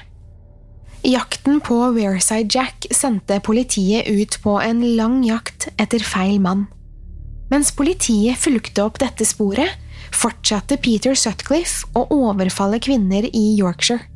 Jakten 1.03 1.61
på 1.61 1.75
Wearside 1.91 2.49
Jack 2.55 2.87
sendte 2.95 3.41
politiet 3.41 4.07
ut 4.07 4.37
på 4.43 4.61
en 4.63 4.85
lang 4.97 5.25
jakt 5.27 5.67
etter 5.77 5.99
feil 5.99 6.39
mann. 6.41 6.69
Mens 7.51 7.73
politiet 7.75 8.39
fulgte 8.39 8.85
opp 8.85 9.01
dette 9.03 9.27
sporet, 9.27 9.75
fortsatte 10.15 10.79
Peter 10.79 11.19
Sutcliffe 11.19 11.91
å 11.99 12.07
overfalle 12.15 12.79
kvinner 12.79 13.27
i 13.27 13.45
Yorkshire. 13.59 14.07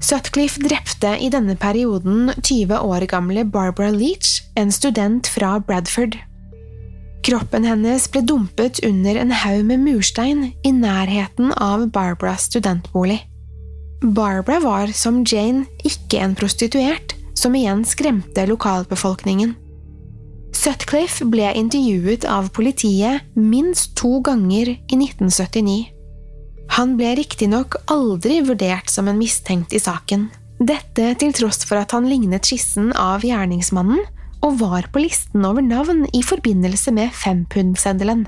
Sutcliffe 0.00 0.62
drepte 0.64 1.12
i 1.20 1.28
denne 1.28 1.58
perioden 1.60 2.32
20 2.40 2.80
år 2.80 3.04
gamle 3.10 3.44
Barbara 3.44 3.92
Leach, 3.92 4.40
en 4.56 4.72
student 4.72 5.28
fra 5.28 5.58
Bradford. 5.60 6.16
Kroppen 7.20 7.68
hennes 7.68 8.08
ble 8.08 8.24
dumpet 8.24 8.80
under 8.86 9.20
en 9.20 9.36
haug 9.42 9.66
med 9.68 9.84
murstein 9.84 10.54
i 10.64 10.72
nærheten 10.72 11.52
av 11.52 11.90
Barbaras 11.92 12.48
studentbolig. 12.48 13.20
Barbara 14.00 14.60
var, 14.60 14.92
som 14.96 15.24
Jane, 15.28 15.66
ikke 15.84 16.22
en 16.24 16.36
prostituert, 16.38 17.14
som 17.36 17.54
igjen 17.56 17.84
skremte 17.84 18.46
lokalbefolkningen. 18.48 19.54
Sutcliffe 20.56 21.24
ble 21.30 21.52
intervjuet 21.56 22.24
av 22.28 22.50
politiet 22.56 23.28
minst 23.38 23.94
to 24.00 24.18
ganger 24.24 24.72
i 24.74 24.98
1979. 24.98 25.78
Han 26.76 26.96
ble 26.98 27.14
riktignok 27.18 27.76
aldri 27.90 28.40
vurdert 28.46 28.90
som 28.92 29.08
en 29.10 29.18
mistenkt 29.18 29.74
i 29.74 29.82
saken, 29.82 30.28
dette 30.60 31.14
til 31.20 31.32
tross 31.36 31.64
for 31.64 31.80
at 31.80 31.94
han 31.96 32.08
lignet 32.08 32.46
skissen 32.46 32.90
av 32.92 33.24
gjerningsmannen 33.24 34.02
og 34.44 34.58
var 34.60 34.88
på 34.92 35.02
listen 35.04 35.44
over 35.44 35.64
navn 35.64 36.06
i 36.16 36.22
forbindelse 36.24 36.92
med 36.96 37.12
fempundseddelen. 37.16 38.26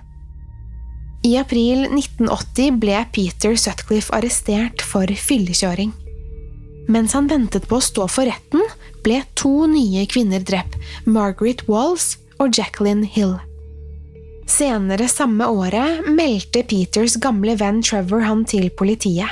I 1.23 1.37
april 1.39 1.85
1980 1.87 2.79
ble 2.83 2.97
Peter 3.15 3.55
Sutcliffe 3.55 4.11
arrestert 4.17 4.83
for 4.83 5.07
fyllekjøring. 5.07 5.93
Mens 6.91 7.15
han 7.15 7.29
ventet 7.31 7.69
på 7.71 7.79
å 7.79 7.85
stå 7.85 8.09
for 8.11 8.27
retten, 8.27 8.65
ble 9.07 9.21
to 9.39 9.69
nye 9.71 10.03
kvinner 10.11 10.43
drept, 10.43 10.75
Margaret 11.07 11.63
Walls 11.71 12.17
og 12.43 12.59
Jacqueline 12.59 13.07
Hill. 13.07 13.37
Senere 14.51 15.07
samme 15.09 15.47
året 15.47 16.09
meldte 16.11 16.65
Peters 16.67 17.15
gamle 17.23 17.55
venn 17.61 17.79
Trevor 17.87 18.27
han 18.27 18.43
til 18.49 18.67
politiet. 18.75 19.31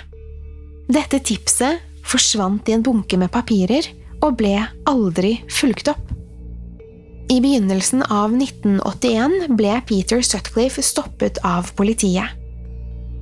Dette 0.87 1.18
tipset 1.26 1.83
forsvant 2.07 2.70
i 2.70 2.79
en 2.79 2.87
bunke 2.87 3.18
med 3.18 3.35
papirer 3.35 3.90
og 4.22 4.38
ble 4.38 4.55
aldri 4.87 5.40
fulgt 5.50 5.90
opp. 5.90 6.10
I 7.30 7.38
begynnelsen 7.38 8.00
av 8.10 8.32
1981 8.34 9.52
ble 9.54 9.76
Peter 9.86 10.22
Sutcliffe 10.22 10.82
stoppet 10.82 11.38
av 11.46 11.68
politiet. 11.78 12.26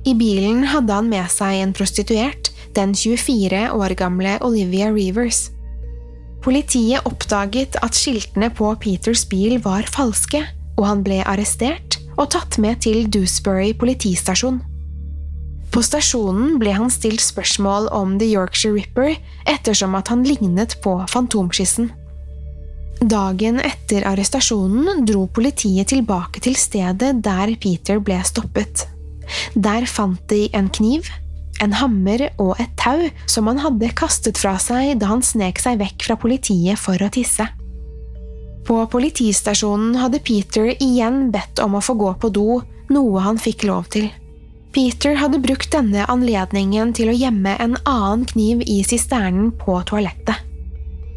I 0.09 0.15
bilen 0.17 0.63
hadde 0.71 0.95
han 0.97 1.11
med 1.11 1.29
seg 1.29 1.59
en 1.59 1.75
prostituert, 1.77 2.49
den 2.73 2.95
24 2.97 3.67
år 3.75 3.93
gamle 3.99 4.39
Olivia 4.45 4.89
Reavers. 4.89 5.51
Politiet 6.41 7.05
oppdaget 7.05 7.77
at 7.85 7.97
skiltene 7.97 8.49
på 8.49 8.71
Peters 8.81 9.27
bil 9.29 9.59
var 9.61 9.85
falske, 9.93 10.41
og 10.79 10.87
han 10.87 11.05
ble 11.05 11.21
arrestert 11.21 11.99
og 12.15 12.31
tatt 12.33 12.57
med 12.57 12.81
til 12.81 13.05
Dewsbury 13.13 13.75
politistasjon. 13.77 14.63
På 15.69 15.85
stasjonen 15.85 16.57
ble 16.57 16.73
han 16.73 16.89
stilt 16.89 17.21
spørsmål 17.21 17.91
om 17.93 18.17
The 18.17 18.33
Yorkshire 18.33 18.73
Ripper 18.79 19.19
ettersom 19.45 19.93
at 19.99 20.09
han 20.09 20.25
lignet 20.25 20.79
på 20.81 20.97
fantomskissen. 21.13 21.91
Dagen 22.99 23.61
etter 23.63 24.03
arrestasjonen 24.03 25.05
dro 25.07 25.23
politiet 25.31 25.87
tilbake 25.87 26.41
til 26.43 26.55
stedet 26.59 27.21
der 27.23 27.53
Peter 27.61 28.01
ble 28.03 28.17
stoppet. 28.27 28.83
Der 29.55 29.85
fant 29.87 30.19
de 30.27 30.49
en 30.57 30.67
kniv, 30.67 31.07
en 31.63 31.77
hammer 31.79 32.25
og 32.35 32.59
et 32.59 32.73
tau 32.79 33.05
som 33.23 33.47
han 33.47 33.61
hadde 33.63 33.93
kastet 33.95 34.41
fra 34.41 34.57
seg 34.59 34.97
da 34.99 35.13
han 35.13 35.23
snek 35.23 35.61
seg 35.63 35.79
vekk 35.79 36.09
fra 36.09 36.17
politiet 36.19 36.81
for 36.81 36.99
å 36.99 37.07
tisse. 37.13 37.47
På 38.67 38.81
politistasjonen 38.91 39.95
hadde 40.01 40.19
Peter 40.19 40.67
igjen 40.75 41.29
bedt 41.31 41.63
om 41.63 41.79
å 41.79 41.83
få 41.83 41.95
gå 41.95 42.11
på 42.19 42.33
do, 42.35 42.59
noe 42.91 43.23
han 43.23 43.39
fikk 43.39 43.63
lov 43.69 43.87
til. 43.95 44.11
Peter 44.75 45.15
hadde 45.17 45.39
brukt 45.41 45.71
denne 45.71 46.03
anledningen 46.11 46.91
til 46.93 47.09
å 47.09 47.15
gjemme 47.15 47.55
en 47.63 47.79
annen 47.87 48.27
kniv 48.27 48.61
i 48.67 48.81
sisternen 48.83 49.53
på 49.55 49.79
toalettet. 49.87 50.48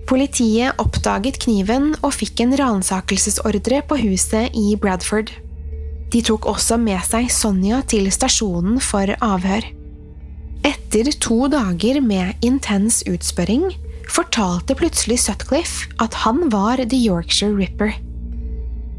Politiet 0.09 0.79
oppdaget 0.83 1.38
kniven 1.45 1.93
og 2.03 2.15
fikk 2.17 2.43
en 2.45 2.57
ransakelsesordre 2.59 3.83
på 3.87 3.99
huset 4.03 4.55
i 4.59 4.75
Bradford. 4.81 5.31
De 6.12 6.21
tok 6.27 6.49
også 6.51 6.77
med 6.81 7.01
seg 7.07 7.31
Sonja 7.33 7.81
til 7.88 8.11
stasjonen 8.12 8.81
for 8.83 9.15
avhør. 9.25 9.65
Etter 10.67 11.09
to 11.23 11.47
dager 11.51 12.03
med 12.05 12.45
intens 12.45 13.01
utspørring 13.09 13.71
fortalte 14.12 14.77
plutselig 14.77 15.23
Sutcliffe 15.23 15.88
at 16.03 16.19
han 16.27 16.49
var 16.53 16.83
The 16.83 16.99
Yorkshire 16.99 17.55
Ripper. 17.57 17.95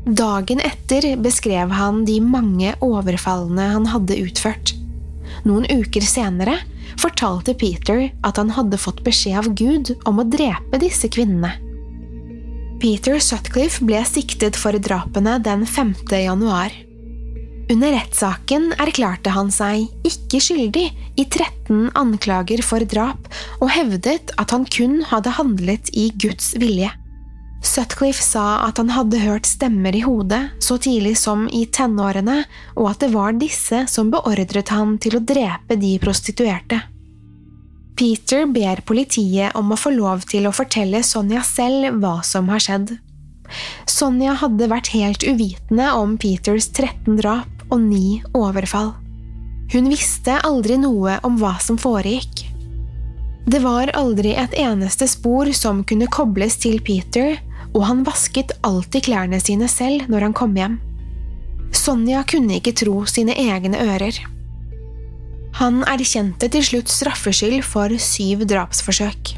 Dagen 0.04 0.60
etter 0.60 1.14
beskrev 1.24 1.72
han 1.72 2.02
de 2.08 2.18
mange 2.20 2.74
overfallene 2.84 3.70
han 3.76 3.86
hadde 3.94 4.20
utført. 4.26 4.74
Noen 5.44 5.68
uker 5.68 6.06
senere 6.08 6.56
fortalte 7.00 7.56
Peter 7.58 8.08
at 8.24 8.40
han 8.40 8.54
hadde 8.56 8.80
fått 8.80 9.04
beskjed 9.04 9.42
av 9.42 9.52
Gud 9.60 9.92
om 10.08 10.22
å 10.22 10.28
drepe 10.28 10.80
disse 10.82 11.10
kvinnene. 11.12 11.52
Peter 12.84 13.20
Sutcliffe 13.24 13.84
ble 13.88 14.02
siktet 14.08 14.58
for 14.60 14.76
drapene 14.76 15.38
den 15.44 15.64
5. 15.68 15.94
januar. 16.20 16.74
Under 17.72 17.94
rettssaken 17.96 18.74
erklærte 18.84 19.32
han 19.32 19.52
seg 19.56 19.88
ikke 20.08 20.42
skyldig 20.44 20.90
i 21.20 21.24
13 21.24 21.94
anklager 21.96 22.64
for 22.66 22.84
drap 22.84 23.30
og 23.62 23.72
hevdet 23.72 24.34
at 24.40 24.52
han 24.52 24.68
kun 24.68 25.00
hadde 25.08 25.38
handlet 25.40 25.94
i 25.96 26.10
Guds 26.20 26.52
vilje. 26.60 26.92
Sutcliffe 27.64 28.22
sa 28.22 28.60
at 28.68 28.78
han 28.78 28.92
hadde 28.92 29.22
hørt 29.24 29.48
stemmer 29.48 29.96
i 29.96 30.04
hodet 30.04 30.42
så 30.62 30.76
tidlig 30.78 31.16
som 31.18 31.46
i 31.48 31.64
tenårene, 31.66 32.44
og 32.76 32.90
at 32.92 33.06
det 33.06 33.14
var 33.14 33.38
disse 33.40 33.86
som 33.90 34.12
beordret 34.12 34.74
han 34.76 34.98
til 35.02 35.16
å 35.18 35.24
drepe 35.24 35.80
de 35.80 35.96
prostituerte. 36.04 36.82
Peter 37.96 38.46
ber 38.50 38.82
politiet 38.86 39.56
om 39.56 39.72
å 39.72 39.80
få 39.80 39.94
lov 39.96 40.26
til 40.30 40.50
å 40.50 40.54
fortelle 40.56 41.04
Sonja 41.06 41.44
selv 41.46 42.02
hva 42.02 42.18
som 42.26 42.50
har 42.52 42.62
skjedd. 42.64 42.96
Sonja 43.90 44.34
hadde 44.42 44.70
vært 44.72 44.92
helt 44.96 45.24
uvitende 45.24 45.92
om 45.96 46.18
Peters 46.18 46.68
13 46.74 47.20
drap 47.22 47.68
og 47.70 47.80
9 47.86 48.34
overfall. 48.38 48.96
Hun 49.74 49.88
visste 49.90 50.36
aldri 50.44 50.76
noe 50.82 51.20
om 51.24 51.38
hva 51.40 51.56
som 51.64 51.80
foregikk. 51.80 52.44
Det 53.46 53.60
var 53.60 53.92
aldri 53.98 54.34
et 54.40 54.54
eneste 54.60 55.08
spor 55.10 55.50
som 55.56 55.82
kunne 55.88 56.08
kobles 56.12 56.56
til 56.64 56.80
Peter, 56.84 57.36
og 57.74 57.86
han 57.90 58.04
vasket 58.08 58.54
alltid 58.66 59.10
klærne 59.10 59.40
sine 59.42 59.68
selv 59.72 60.08
når 60.12 60.28
han 60.30 60.36
kom 60.38 60.56
hjem. 60.58 60.80
Sonja 61.74 62.22
kunne 62.30 62.60
ikke 62.60 62.76
tro 62.78 63.02
sine 63.10 63.36
egne 63.40 63.82
ører. 63.82 64.20
Han 65.60 65.84
erkjente 65.90 66.50
til 66.54 66.66
slutt 66.66 66.90
straffskyld 66.90 67.62
for 67.66 67.94
syv 68.02 68.46
drapsforsøk. 68.50 69.36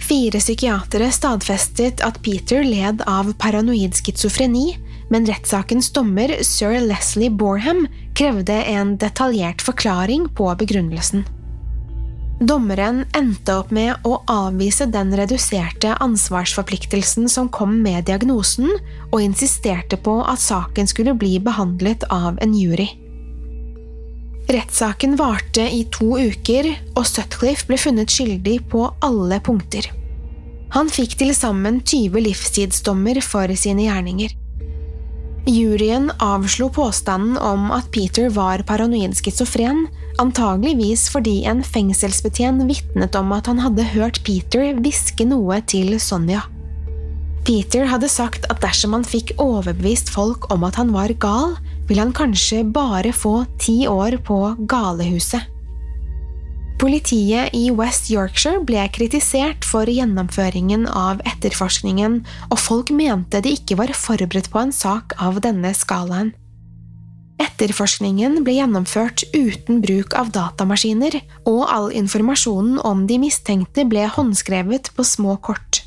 Fire 0.00 0.40
psykiatere 0.40 1.10
stadfestet 1.14 2.00
at 2.04 2.18
Peter 2.24 2.64
led 2.66 3.04
av 3.08 3.30
paranoid 3.40 3.94
schizofreni, 3.96 4.74
men 5.10 5.26
rettssakens 5.28 5.90
dommer 5.94 6.32
sir 6.46 6.78
Leslie 6.84 7.30
Borham 7.30 7.84
krevde 8.16 8.56
en 8.72 8.96
detaljert 9.00 9.62
forklaring 9.64 10.28
på 10.36 10.48
begrunnelsen. 10.60 11.24
Dommeren 12.40 13.02
endte 13.12 13.52
opp 13.60 13.68
med 13.70 14.06
å 14.08 14.14
avvise 14.32 14.86
den 14.88 15.12
reduserte 15.12 15.92
ansvarsforpliktelsen 16.00 17.28
som 17.28 17.50
kom 17.52 17.74
med 17.84 18.06
diagnosen, 18.08 18.70
og 19.10 19.20
insisterte 19.20 19.98
på 20.00 20.14
at 20.24 20.40
saken 20.40 20.88
skulle 20.88 21.12
bli 21.20 21.34
behandlet 21.44 22.06
av 22.08 22.40
en 22.40 22.56
jury. 22.56 22.88
Rettssaken 24.48 25.18
varte 25.20 25.68
i 25.68 25.84
to 25.92 26.16
uker, 26.16 26.72
og 26.96 27.04
Sutcliffe 27.06 27.68
ble 27.68 27.76
funnet 27.78 28.10
skyldig 28.10 28.56
på 28.72 28.88
alle 29.04 29.36
punkter. 29.44 29.92
Han 30.72 30.88
fikk 30.88 31.18
til 31.20 31.34
sammen 31.36 31.82
20 31.84 32.24
livstidsdommer 32.24 33.20
for 33.26 33.52
sine 33.52 33.84
gjerninger. 33.84 34.39
Juryen 35.48 36.10
avslo 36.20 36.68
påstanden 36.68 37.38
om 37.38 37.70
at 37.72 37.88
Peter 37.94 38.28
var 38.28 38.62
paranoid 38.68 39.16
schizofren, 39.16 39.86
antageligvis 40.20 41.06
fordi 41.12 41.40
en 41.48 41.62
fengselsbetjent 41.64 42.66
vitnet 42.68 43.16
om 43.16 43.32
at 43.32 43.48
han 43.48 43.62
hadde 43.64 43.86
hørt 43.94 44.20
Peter 44.26 44.74
hviske 44.76 45.24
noe 45.28 45.62
til 45.64 45.96
Sonja. 46.00 46.44
Peter 47.46 47.86
hadde 47.88 48.10
sagt 48.12 48.44
at 48.52 48.60
dersom 48.60 48.92
han 48.98 49.06
fikk 49.06 49.32
overbevist 49.40 50.12
folk 50.12 50.50
om 50.52 50.66
at 50.68 50.76
han 50.76 50.92
var 50.92 51.14
gal, 51.22 51.56
ville 51.88 52.04
han 52.04 52.12
kanskje 52.14 52.60
bare 52.68 53.14
få 53.16 53.40
ti 53.58 53.86
år 53.88 54.20
på 54.26 54.42
galehuset. 54.68 55.48
Politiet 56.80 57.52
i 57.52 57.66
West 57.76 58.06
Yorkshire 58.08 58.62
ble 58.64 58.86
kritisert 58.88 59.66
for 59.68 59.84
gjennomføringen 59.84 60.86
av 60.88 61.18
etterforskningen, 61.28 62.22
og 62.48 62.56
folk 62.56 62.88
mente 62.96 63.42
de 63.44 63.52
ikke 63.52 63.76
var 63.76 63.92
forberedt 63.92 64.48
på 64.48 64.62
en 64.62 64.72
sak 64.72 65.12
av 65.20 65.42
denne 65.44 65.74
skalaen. 65.76 66.30
Etterforskningen 67.40 68.40
ble 68.46 68.56
gjennomført 68.56 69.26
uten 69.36 69.82
bruk 69.84 70.16
av 70.16 70.32
datamaskiner, 70.32 71.18
og 71.44 71.60
all 71.68 71.92
informasjonen 72.00 72.80
om 72.80 73.04
de 73.04 73.20
mistenkte 73.20 73.84
ble 73.84 74.08
håndskrevet 74.16 74.94
på 74.96 75.04
små 75.04 75.36
kort. 75.36 75.82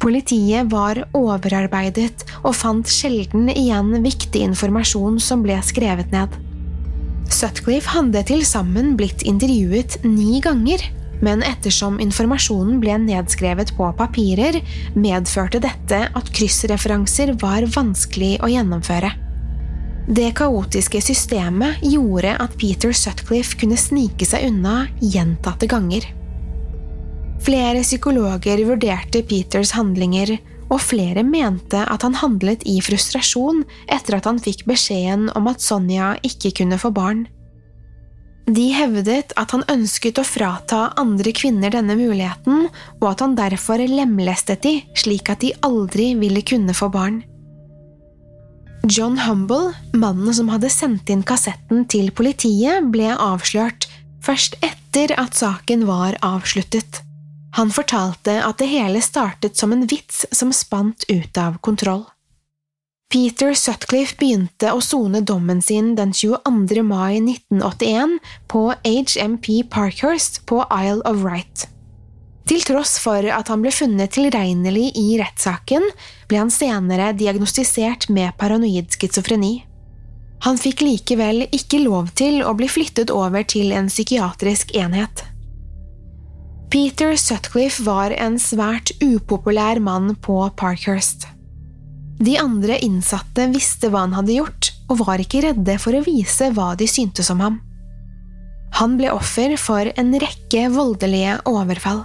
Politiet 0.00 0.72
var 0.72 1.02
overarbeidet 1.12 2.24
og 2.40 2.56
fant 2.56 2.88
sjelden 2.88 3.50
igjen 3.52 3.92
viktig 4.00 4.48
informasjon 4.48 5.20
som 5.20 5.44
ble 5.44 5.60
skrevet 5.60 6.08
ned. 6.16 6.45
Sutcliffe 7.32 7.90
hadde 7.94 8.22
til 8.28 8.44
sammen 8.46 8.94
blitt 8.98 9.24
intervjuet 9.26 9.98
ni 10.06 10.40
ganger, 10.44 10.82
men 11.24 11.42
ettersom 11.46 11.98
informasjonen 12.02 12.80
ble 12.82 12.96
nedskrevet 13.02 13.72
på 13.76 13.88
papirer, 13.98 14.60
medførte 14.94 15.60
dette 15.64 16.02
at 16.06 16.32
kryssreferanser 16.36 17.34
var 17.40 17.66
vanskelig 17.76 18.36
å 18.44 18.50
gjennomføre. 18.52 19.12
Det 20.06 20.28
kaotiske 20.38 21.00
systemet 21.02 21.80
gjorde 21.82 22.36
at 22.38 22.52
Peter 22.60 22.92
Sutcliffe 22.94 23.58
kunne 23.58 23.78
snike 23.80 24.28
seg 24.28 24.46
unna 24.52 24.84
gjentatte 25.02 25.66
ganger. 25.70 26.06
Flere 27.42 27.82
psykologer 27.82 28.62
vurderte 28.68 29.24
Peters 29.26 29.74
handlinger, 29.76 30.36
og 30.72 30.82
flere 30.82 31.22
mente 31.26 31.82
at 31.86 32.02
han 32.06 32.16
handlet 32.18 32.64
i 32.66 32.80
frustrasjon 32.84 33.62
etter 33.92 34.18
at 34.18 34.28
han 34.28 34.40
fikk 34.42 34.66
beskjeden 34.68 35.30
om 35.38 35.48
at 35.50 35.62
Sonja 35.62 36.14
ikke 36.26 36.54
kunne 36.62 36.78
få 36.80 36.92
barn. 36.94 37.26
De 38.46 38.68
hevdet 38.70 39.32
at 39.34 39.50
han 39.50 39.64
ønsket 39.70 40.20
å 40.22 40.26
frata 40.26 40.92
andre 41.00 41.32
kvinner 41.34 41.72
denne 41.74 41.96
muligheten, 41.98 42.68
og 43.00 43.06
at 43.10 43.24
han 43.24 43.34
derfor 43.38 43.82
lemlestet 43.82 44.62
de 44.62 44.76
slik 44.94 45.32
at 45.32 45.42
de 45.42 45.50
aldri 45.66 46.12
ville 46.18 46.44
kunne 46.46 46.74
få 46.76 46.90
barn. 46.94 47.24
John 48.86 49.18
Humble, 49.18 49.72
mannen 49.98 50.34
som 50.34 50.52
hadde 50.52 50.70
sendt 50.70 51.10
inn 51.10 51.24
kassetten 51.26 51.88
til 51.90 52.12
politiet, 52.14 52.86
ble 52.94 53.10
avslørt 53.10 53.88
først 54.22 54.54
etter 54.62 55.14
at 55.18 55.34
saken 55.34 55.82
var 55.88 56.14
avsluttet. 56.22 57.05
Han 57.56 57.70
fortalte 57.72 58.34
at 58.44 58.58
det 58.60 58.68
hele 58.68 59.00
startet 59.00 59.56
som 59.56 59.72
en 59.72 59.86
vits 59.88 60.26
som 60.30 60.52
spant 60.52 61.06
ut 61.08 61.38
av 61.40 61.56
kontroll. 61.64 62.02
Peter 63.12 63.54
Sutcliffe 63.54 64.18
begynte 64.20 64.72
å 64.74 64.82
sone 64.84 65.22
dommen 65.24 65.62
sin 65.62 65.94
den 65.96 66.10
22. 66.12 66.82
mai 66.84 67.16
1981 67.22 68.18
på 68.52 68.62
HMP 68.84 69.48
Parkhurst 69.72 70.42
på 70.50 70.58
Isle 70.68 71.00
of 71.08 71.22
Wight. 71.24 71.64
Til 72.46 72.60
tross 72.66 72.98
for 73.02 73.24
at 73.24 73.48
han 73.48 73.62
ble 73.64 73.72
funnet 73.74 74.12
tilregnelig 74.14 74.90
i 74.98 75.06
rettssaken, 75.18 75.86
ble 76.28 76.42
han 76.42 76.52
senere 76.52 77.14
diagnostisert 77.16 78.10
med 78.12 78.36
paranoid 78.38 78.92
schizofreni. 78.92 79.54
Han 80.44 80.60
fikk 80.60 80.84
likevel 80.84 81.46
ikke 81.48 81.80
lov 81.86 82.12
til 82.20 82.42
å 82.44 82.52
bli 82.58 82.68
flyttet 82.68 83.14
over 83.14 83.48
til 83.48 83.72
en 83.72 83.88
psykiatrisk 83.88 84.76
enhet. 84.76 85.24
Peter 86.70 87.14
Sutcliffe 87.16 87.84
var 87.86 88.10
en 88.10 88.40
svært 88.42 88.90
upopulær 88.98 89.78
mann 89.78 90.16
på 90.22 90.40
Parkhurst. 90.58 91.28
De 92.18 92.34
andre 92.40 92.78
innsatte 92.82 93.46
visste 93.52 93.90
hva 93.92 94.02
han 94.06 94.16
hadde 94.16 94.34
gjort, 94.38 94.72
og 94.90 95.02
var 95.04 95.22
ikke 95.22 95.44
redde 95.44 95.76
for 95.82 95.94
å 95.94 96.02
vise 96.06 96.50
hva 96.56 96.72
de 96.78 96.88
syntes 96.90 97.30
om 97.30 97.42
ham. 97.44 97.60
Han 98.80 98.96
ble 98.98 99.12
offer 99.14 99.54
for 99.60 99.88
en 99.94 100.12
rekke 100.20 100.66
voldelige 100.74 101.38
overfall. 101.48 102.02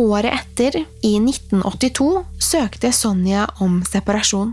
Året 0.00 0.36
etter, 0.36 0.82
i 1.04 1.16
1982, 1.18 2.10
søkte 2.40 2.92
Sonja 2.94 3.48
om 3.64 3.80
separasjon. 3.88 4.52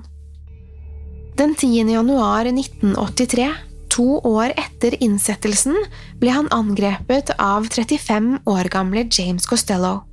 Den 1.38 1.54
10. 1.54 1.91
januar 1.91 2.47
1983 2.50 3.52
To 3.98 4.20
år 4.30 4.52
etter 4.54 4.94
innsettelsen 5.02 5.74
ble 6.22 6.30
han 6.36 6.50
angrepet 6.54 7.32
av 7.42 7.66
35 7.66 8.44
år 8.46 8.70
gamle 8.70 9.08
James 9.10 9.48
Costello. 9.50 10.04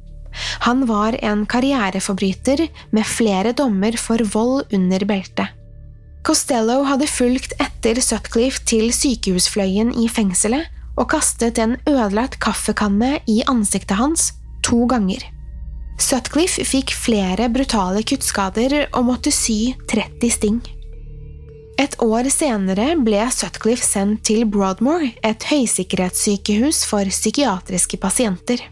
Han 0.65 0.87
var 0.89 1.19
en 1.21 1.45
karriereforbryter 1.47 2.65
med 2.97 3.07
flere 3.07 3.53
dommer 3.53 3.99
for 4.01 4.25
vold 4.33 4.73
under 4.73 5.05
beltet. 5.05 5.53
Costello 6.25 6.81
hadde 6.89 7.11
fulgt 7.11 7.53
etter 7.61 8.01
Sutcliffe 8.01 8.65
til 8.65 8.89
sykehusfløyen 8.97 9.93
i 10.01 10.09
fengselet 10.09 10.71
og 10.97 11.11
kastet 11.13 11.61
en 11.61 11.77
ødelagt 11.85 12.39
kaffekanne 12.41 13.19
i 13.29 13.43
ansiktet 13.51 13.99
hans 14.01 14.31
to 14.65 14.87
ganger. 14.89 15.21
Sutcliffe 16.01 16.65
fikk 16.65 16.95
flere 16.97 17.51
brutale 17.53 18.01
kuttskader 18.01 18.87
og 18.95 19.05
måtte 19.13 19.35
sy 19.35 19.75
30 19.93 20.33
sting. 20.39 20.63
Et 21.81 21.95
år 22.03 22.29
senere 22.31 22.93
ble 23.03 23.25
Sutcliffe 23.35 23.83
sendt 23.83 24.23
til 24.29 24.45
Broadmoor, 24.47 25.09
et 25.27 25.47
høysikkerhetssykehus 25.51 26.85
for 26.87 27.09
psykiatriske 27.11 27.99
pasienter. 27.99 28.63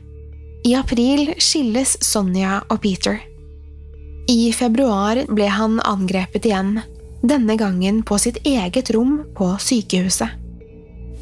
I 0.63 0.77
april 0.79 1.33
skilles 1.43 1.97
Sonja 2.05 2.61
og 2.71 2.79
Peter. 2.85 3.19
I 4.31 4.53
februar 4.55 5.19
ble 5.27 5.49
han 5.51 5.81
angrepet 5.83 6.47
igjen, 6.47 6.77
denne 7.27 7.59
gangen 7.59 8.05
på 8.07 8.19
sitt 8.23 8.39
eget 8.47 8.93
rom 8.95 9.19
på 9.35 9.51
sykehuset. 9.59 10.39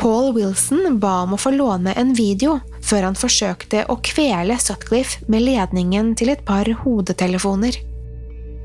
Paul 0.01 0.31
Wilson 0.37 0.99
ba 1.01 1.23
om 1.25 1.35
å 1.37 1.41
få 1.41 1.53
låne 1.53 1.93
en 1.97 2.13
video 2.17 2.59
før 2.85 3.09
han 3.09 3.17
forsøkte 3.17 3.87
å 3.93 3.99
kvele 4.05 4.57
Sutcliffe 4.61 5.25
med 5.33 5.45
ledningen 5.45 6.15
til 6.17 6.33
et 6.33 6.45
par 6.45 6.69
hodetelefoner. 6.85 7.77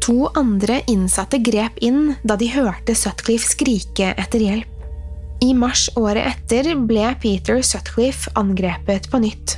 To 0.05 0.27
andre 0.37 0.83
innsatte 0.87 1.39
grep 1.41 1.79
inn 1.81 2.13
da 2.21 2.35
de 2.37 2.45
hørte 2.53 2.93
Sutcliffe 2.93 3.47
skrike 3.49 4.11
etter 4.13 4.43
hjelp. 4.43 4.71
I 5.41 5.53
mars 5.57 5.87
året 5.97 6.27
etter 6.29 6.75
ble 6.77 7.07
Peter 7.21 7.63
Sutcliffe 7.65 8.29
angrepet 8.37 9.09
på 9.09 9.21
nytt. 9.23 9.55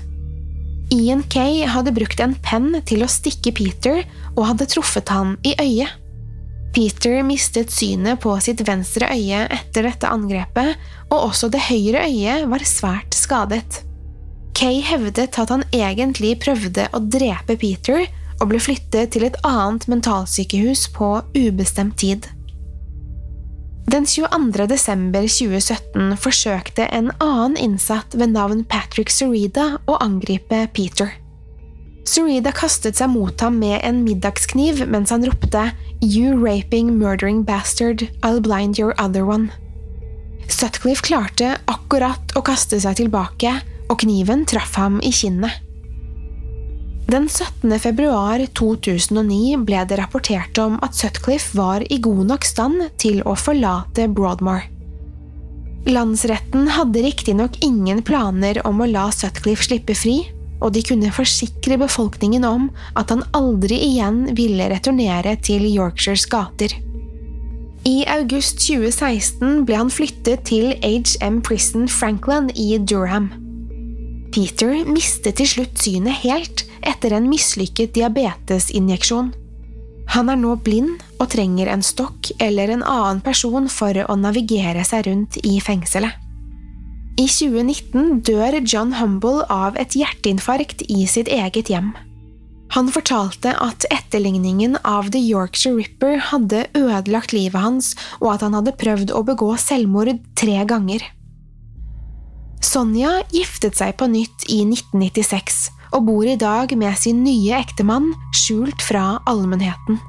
Ian 0.96 1.26
Kay 1.28 1.66
hadde 1.68 1.92
brukt 1.92 2.22
en 2.24 2.36
penn 2.46 2.78
til 2.88 3.04
å 3.04 3.10
stikke 3.12 3.52
Peter 3.58 4.06
og 4.38 4.46
hadde 4.54 4.70
truffet 4.72 5.12
han 5.12 5.36
i 5.44 5.52
øyet. 5.60 5.92
Peter 6.72 7.20
mistet 7.28 7.74
synet 7.74 8.22
på 8.24 8.32
sitt 8.44 8.64
venstre 8.68 9.10
øye 9.12 9.42
etter 9.52 9.88
dette 9.90 10.08
angrepet, 10.08 10.78
og 11.10 11.26
også 11.32 11.50
det 11.52 11.66
høyre 11.68 12.06
øyet 12.08 12.48
var 12.48 12.64
svært 12.64 13.18
skadet. 13.20 13.82
Kay 14.56 14.80
hevdet 14.86 15.36
at 15.42 15.52
han 15.52 15.68
egentlig 15.76 16.38
prøvde 16.40 16.88
å 16.96 17.04
drepe 17.04 17.58
Peter 17.60 18.06
og 18.42 18.52
ble 18.52 18.60
flyttet 18.62 19.14
til 19.16 19.28
et 19.28 19.38
annet 19.48 19.88
mentalsykehus 19.90 20.88
på 20.96 21.18
ubestemt 21.38 21.98
tid. 22.02 22.28
Den 23.88 24.04
22. 24.04 24.68
desember 24.68 25.24
2017 25.32 26.18
forsøkte 26.20 26.90
en 26.92 27.08
annen 27.24 27.56
innsatt 27.56 28.18
ved 28.20 28.34
navn 28.34 28.66
Patrick 28.68 29.14
Serida 29.14 29.78
å 29.88 29.96
angripe 30.04 30.66
Peter. 30.76 31.14
Serida 32.08 32.52
kastet 32.56 33.00
seg 33.00 33.12
mot 33.12 33.36
ham 33.44 33.60
med 33.60 33.80
en 33.88 34.02
middagskniv 34.04 34.84
mens 34.88 35.12
han 35.16 35.24
ropte 35.28 35.70
You 36.04 36.36
raping, 36.36 36.92
murdering 37.00 37.46
bastard, 37.48 38.04
I'll 38.24 38.44
blind 38.44 38.80
your 38.80 38.94
other 39.00 39.26
one. 39.26 39.50
Sutcliffe 40.48 41.04
klarte 41.08 41.56
akkurat 41.68 42.36
å 42.36 42.44
kaste 42.46 42.80
seg 42.80 43.00
tilbake, 43.00 43.56
og 43.88 44.00
kniven 44.04 44.46
traff 44.48 44.76
ham 44.80 45.00
i 45.04 45.12
kinnet. 45.16 45.64
Den 47.08 47.30
17. 47.30 47.80
februar 47.80 48.42
2009 48.54 49.62
ble 49.64 49.84
det 49.88 49.96
rapportert 49.96 50.58
om 50.60 50.74
at 50.84 50.96
Sutcliffe 50.96 51.56
var 51.56 51.86
i 51.88 52.02
god 52.04 52.26
nok 52.34 52.44
stand 52.44 52.82
til 53.00 53.22
å 53.24 53.36
forlate 53.40 54.10
Broadmoor. 54.12 54.66
Landsretten 55.88 56.68
hadde 56.76 57.06
riktignok 57.06 57.62
ingen 57.64 58.04
planer 58.04 58.60
om 58.68 58.84
å 58.84 58.90
la 58.92 59.06
Sutcliffe 59.16 59.70
slippe 59.70 59.96
fri, 59.96 60.18
og 60.60 60.76
de 60.76 60.84
kunne 60.84 61.14
forsikre 61.16 61.80
befolkningen 61.80 62.44
om 62.44 62.68
at 63.00 63.16
han 63.16 63.24
aldri 63.40 63.80
igjen 63.88 64.26
ville 64.36 64.68
returnere 64.76 65.38
til 65.40 65.64
Yorkshires 65.64 66.28
gater. 66.28 66.76
I 67.88 68.02
august 68.12 68.60
2016 68.68 69.64
ble 69.64 69.80
han 69.80 69.96
flyttet 69.96 70.44
til 70.52 70.74
HM 70.84 71.40
Prison 71.40 71.88
Franklin 71.88 72.52
i 72.52 72.74
Durham. 72.84 73.32
Peter 74.38 74.84
mistet 74.86 75.40
til 75.40 75.48
slutt 75.50 75.80
synet 75.82 76.20
helt 76.22 76.62
etter 76.86 77.16
en 77.18 77.26
mislykket 77.26 77.96
diabetesinjeksjon. 77.96 79.32
Han 80.14 80.30
er 80.30 80.38
nå 80.38 80.52
blind 80.62 81.02
og 81.18 81.32
trenger 81.34 81.72
en 81.74 81.82
stokk 81.82 82.30
eller 82.38 82.70
en 82.70 82.86
annen 82.86 83.24
person 83.26 83.66
for 83.66 83.98
å 83.98 84.18
navigere 84.20 84.86
seg 84.86 85.08
rundt 85.10 85.40
i 85.42 85.56
fengselet. 85.58 86.14
I 87.18 87.26
2019 87.26 88.22
dør 88.30 88.60
John 88.62 88.94
Humble 89.00 89.42
av 89.50 89.82
et 89.82 89.98
hjerteinfarkt 89.98 90.86
i 90.86 91.08
sitt 91.10 91.34
eget 91.34 91.74
hjem. 91.74 91.96
Han 92.78 92.94
fortalte 92.94 93.56
at 93.58 93.90
etterligningen 93.90 94.78
av 94.86 95.10
The 95.18 95.24
Yorkshire 95.24 95.80
Ripper 95.82 96.22
hadde 96.30 96.68
ødelagt 96.78 97.34
livet 97.34 97.58
hans, 97.64 97.96
og 98.22 98.36
at 98.36 98.46
han 98.46 98.54
hadde 98.54 98.78
prøvd 98.78 99.18
å 99.18 99.26
begå 99.26 99.56
selvmord 99.58 100.14
tre 100.38 100.62
ganger. 100.70 101.02
Sonja 102.68 103.22
giftet 103.32 103.78
seg 103.80 103.96
på 104.00 104.10
nytt 104.12 104.44
i 104.52 104.60
1996 104.66 105.70
og 105.96 106.04
bor 106.10 106.28
i 106.28 106.36
dag 106.40 106.74
med 106.76 107.00
sin 107.00 107.22
nye 107.24 107.56
ektemann 107.62 108.10
skjult 108.36 108.84
fra 108.84 109.22
allmennheten. 109.30 110.02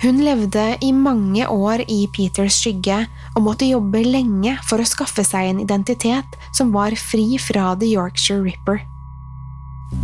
Hun 0.00 0.20
levde 0.24 0.64
i 0.84 0.90
mange 0.96 1.44
år 1.48 1.82
i 1.88 2.02
Peters 2.12 2.58
skygge 2.60 3.02
og 3.34 3.44
måtte 3.44 3.68
jobbe 3.68 4.00
lenge 4.04 4.54
for 4.68 4.80
å 4.80 4.88
skaffe 4.88 5.24
seg 5.24 5.50
en 5.50 5.64
identitet 5.64 6.38
som 6.56 6.72
var 6.72 6.96
fri 7.00 7.40
fra 7.40 7.74
The 7.80 7.88
Yorkshire 7.94 8.44
Ripper. 8.44 8.80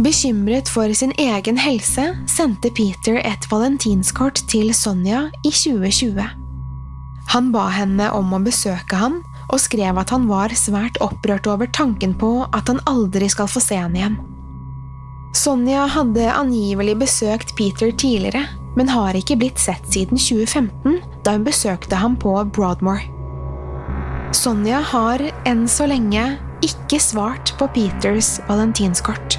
Bekymret 0.00 0.68
for 0.72 0.92
sin 0.96 1.14
egen 1.20 1.60
helse 1.60 2.08
sendte 2.28 2.72
Peter 2.76 3.20
et 3.20 3.48
valentinskort 3.52 4.42
til 4.50 4.72
Sonja 4.76 5.28
i 5.44 5.52
2020. 5.52 6.24
Han 7.32 7.52
ba 7.54 7.68
henne 7.72 8.10
om 8.16 8.32
å 8.36 8.42
besøke 8.44 9.00
ham 9.00 9.20
og 9.52 9.60
skrev 9.62 9.98
at 10.00 10.12
han 10.14 10.26
var 10.30 10.54
svært 10.58 10.98
opprørt 11.04 11.46
over 11.50 11.70
tanken 11.72 12.14
på 12.18 12.30
at 12.50 12.70
han 12.70 12.82
aldri 12.90 13.28
skal 13.32 13.50
få 13.50 13.62
se 13.62 13.78
henne 13.78 14.00
igjen. 14.00 14.18
Sonja 15.36 15.84
hadde 15.92 16.30
angivelig 16.32 16.96
besøkt 17.02 17.52
Peter 17.58 17.92
tidligere, 17.92 18.46
men 18.76 18.88
har 18.92 19.16
ikke 19.16 19.36
blitt 19.40 19.60
sett 19.60 19.84
siden 19.92 20.20
2015, 20.20 21.00
da 21.24 21.36
hun 21.36 21.44
besøkte 21.46 22.00
ham 22.00 22.16
på 22.20 22.32
Broadmoor. 22.56 23.04
Sonja 24.36 24.80
har 24.84 25.22
enn 25.48 25.64
så 25.70 25.86
lenge 25.88 26.24
ikke 26.64 27.00
svart 27.00 27.52
på 27.60 27.68
Peters 27.76 28.36
valentinskort. 28.48 29.38